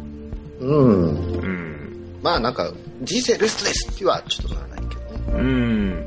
[0.60, 1.32] うん。
[1.32, 2.20] うん。
[2.22, 2.72] まあなんか、
[3.02, 5.40] 人生ベストですってはちょっとならないけどね。
[5.40, 6.06] うん。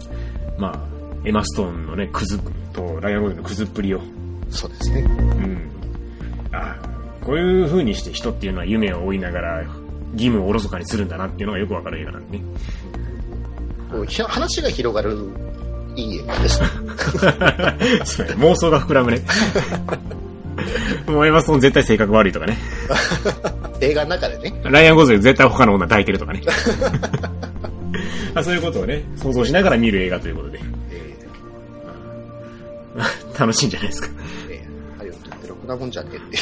[0.57, 2.39] まあ、エマストーンのね、クズ
[2.73, 4.01] とライアンゴールドのクズっぷりを。
[4.49, 5.01] そうですね。
[5.01, 5.71] うん。
[6.51, 6.77] あ
[7.21, 9.63] こういう風にして人っていうのは夢を追いながら、
[10.13, 12.43] 義務をおろそかにするんだなっていうのがよくわかる映画なんでね。
[14.27, 15.29] 話が広がる
[15.95, 16.61] いい映画です
[18.37, 19.21] 妄想が膨らむね。
[21.07, 22.57] もうエマストーン絶対性格悪いとかね。
[23.81, 24.53] 映画の中でね。
[24.63, 26.41] ライアン・ゴズリン絶対他の女抱いてるとかね。
[28.35, 30.61] あそういうことをね、想像しながら見る映画ということで、え
[33.39, 34.07] 楽しいんじゃないですか。
[34.07, 34.11] ー
[34.49, 36.37] えーハリウッドってろくなもんじゃねえって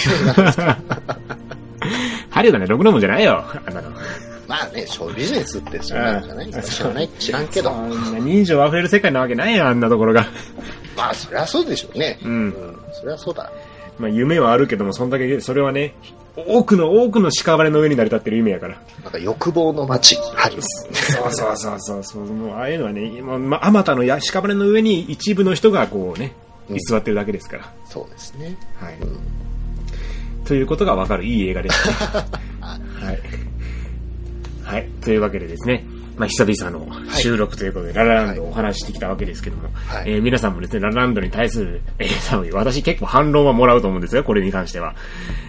[2.30, 3.44] ハリウッドね、ろくなもんじゃないよ。
[3.66, 3.90] あんなの。
[4.52, 6.52] まあね、ショービジネスってそうなんじゃない？
[6.52, 6.76] ですか。
[6.76, 7.72] 知らない、知らんけど。
[8.20, 10.26] 人情溢れる世界なわけないよ、あんなところが。
[10.98, 12.20] まあ、そりゃそうでしょうね。
[12.22, 12.54] うん
[12.92, 13.50] そりゃそうだ。
[13.98, 15.96] まあ夢はあるけども、そんだけ、それはね、
[16.36, 18.78] 多くの多くの屍の上に成り立ってる夢やから。
[19.04, 22.26] なんか欲望の街、ハリウッそうそうそうそうそう。
[22.26, 26.34] もう、ああいうのはね、まあまたのや屍の上に一部の人がこうね、
[26.70, 27.74] うん居座ってるだけですから。
[27.86, 27.92] ド。
[27.92, 28.58] そうですね。
[28.76, 28.98] はい。
[29.02, 29.18] うん
[30.44, 31.94] ということがわかるいい映画です、ね。
[32.60, 33.20] はい。
[34.72, 34.88] はい。
[35.02, 35.86] というわけでですね、
[36.18, 44.96] まあ、久々の収録ということで、ララランドをお話ししてきたわけですけども、はいえー皆さんもですね、ララランドに対する、えー多分私結構反論はもらうと思うんですよ、これに関しては。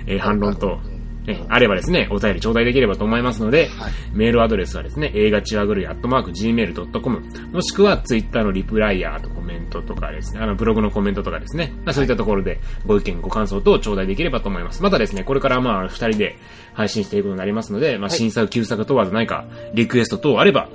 [0.07, 0.81] えー反論と、
[1.27, 14.83] えーあればですね、お便り頂戴できればと思いますので、はいメールアドレスはですね、映画チワグルイアットマーク Gmail.com、もしくはツイッターのリプライヤーとコメントとかですね、あのブログのコメントとかですね、まあ、そういったところでご意見、ご感想等を頂戴できればと思います。
[14.83, 16.37] またですね、これからまあ二人で
[16.75, 20.69] 配信していくことになりますので、まあはい審査、旧作問わず何かリクエスト等あれば、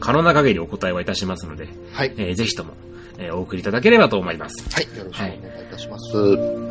[0.00, 2.14] 可能な限りお答えはいたしますので、はい。
[2.16, 2.74] えーぜひとも、
[3.18, 4.54] えーお送りいただければと思います。
[4.74, 4.98] はい。
[4.98, 5.40] よろしくお願いい
[5.70, 6.16] たします。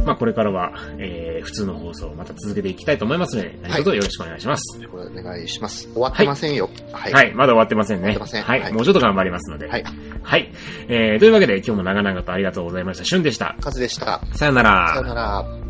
[0.06, 4.80] まあこれからは、えー普通の放送をまた続けていきたいと思いますので、何卒よろしくお願いします。
[4.88, 5.88] これお願いします。
[5.94, 6.70] 終わってませんよ。
[6.92, 7.14] はい。
[7.14, 8.14] はい、まだ終わってませんね。
[8.14, 9.68] 終わってませんはい、はいもうちょっと頑張りますので。
[9.68, 9.84] はい。
[10.24, 10.52] はい。
[10.88, 13.06] えー、というわけで今日も長々とありがとうございました。
[13.06, 13.56] しゅんでした。
[13.62, 14.22] カズでした。
[14.34, 14.90] さよなら。
[14.90, 15.65] さよなら。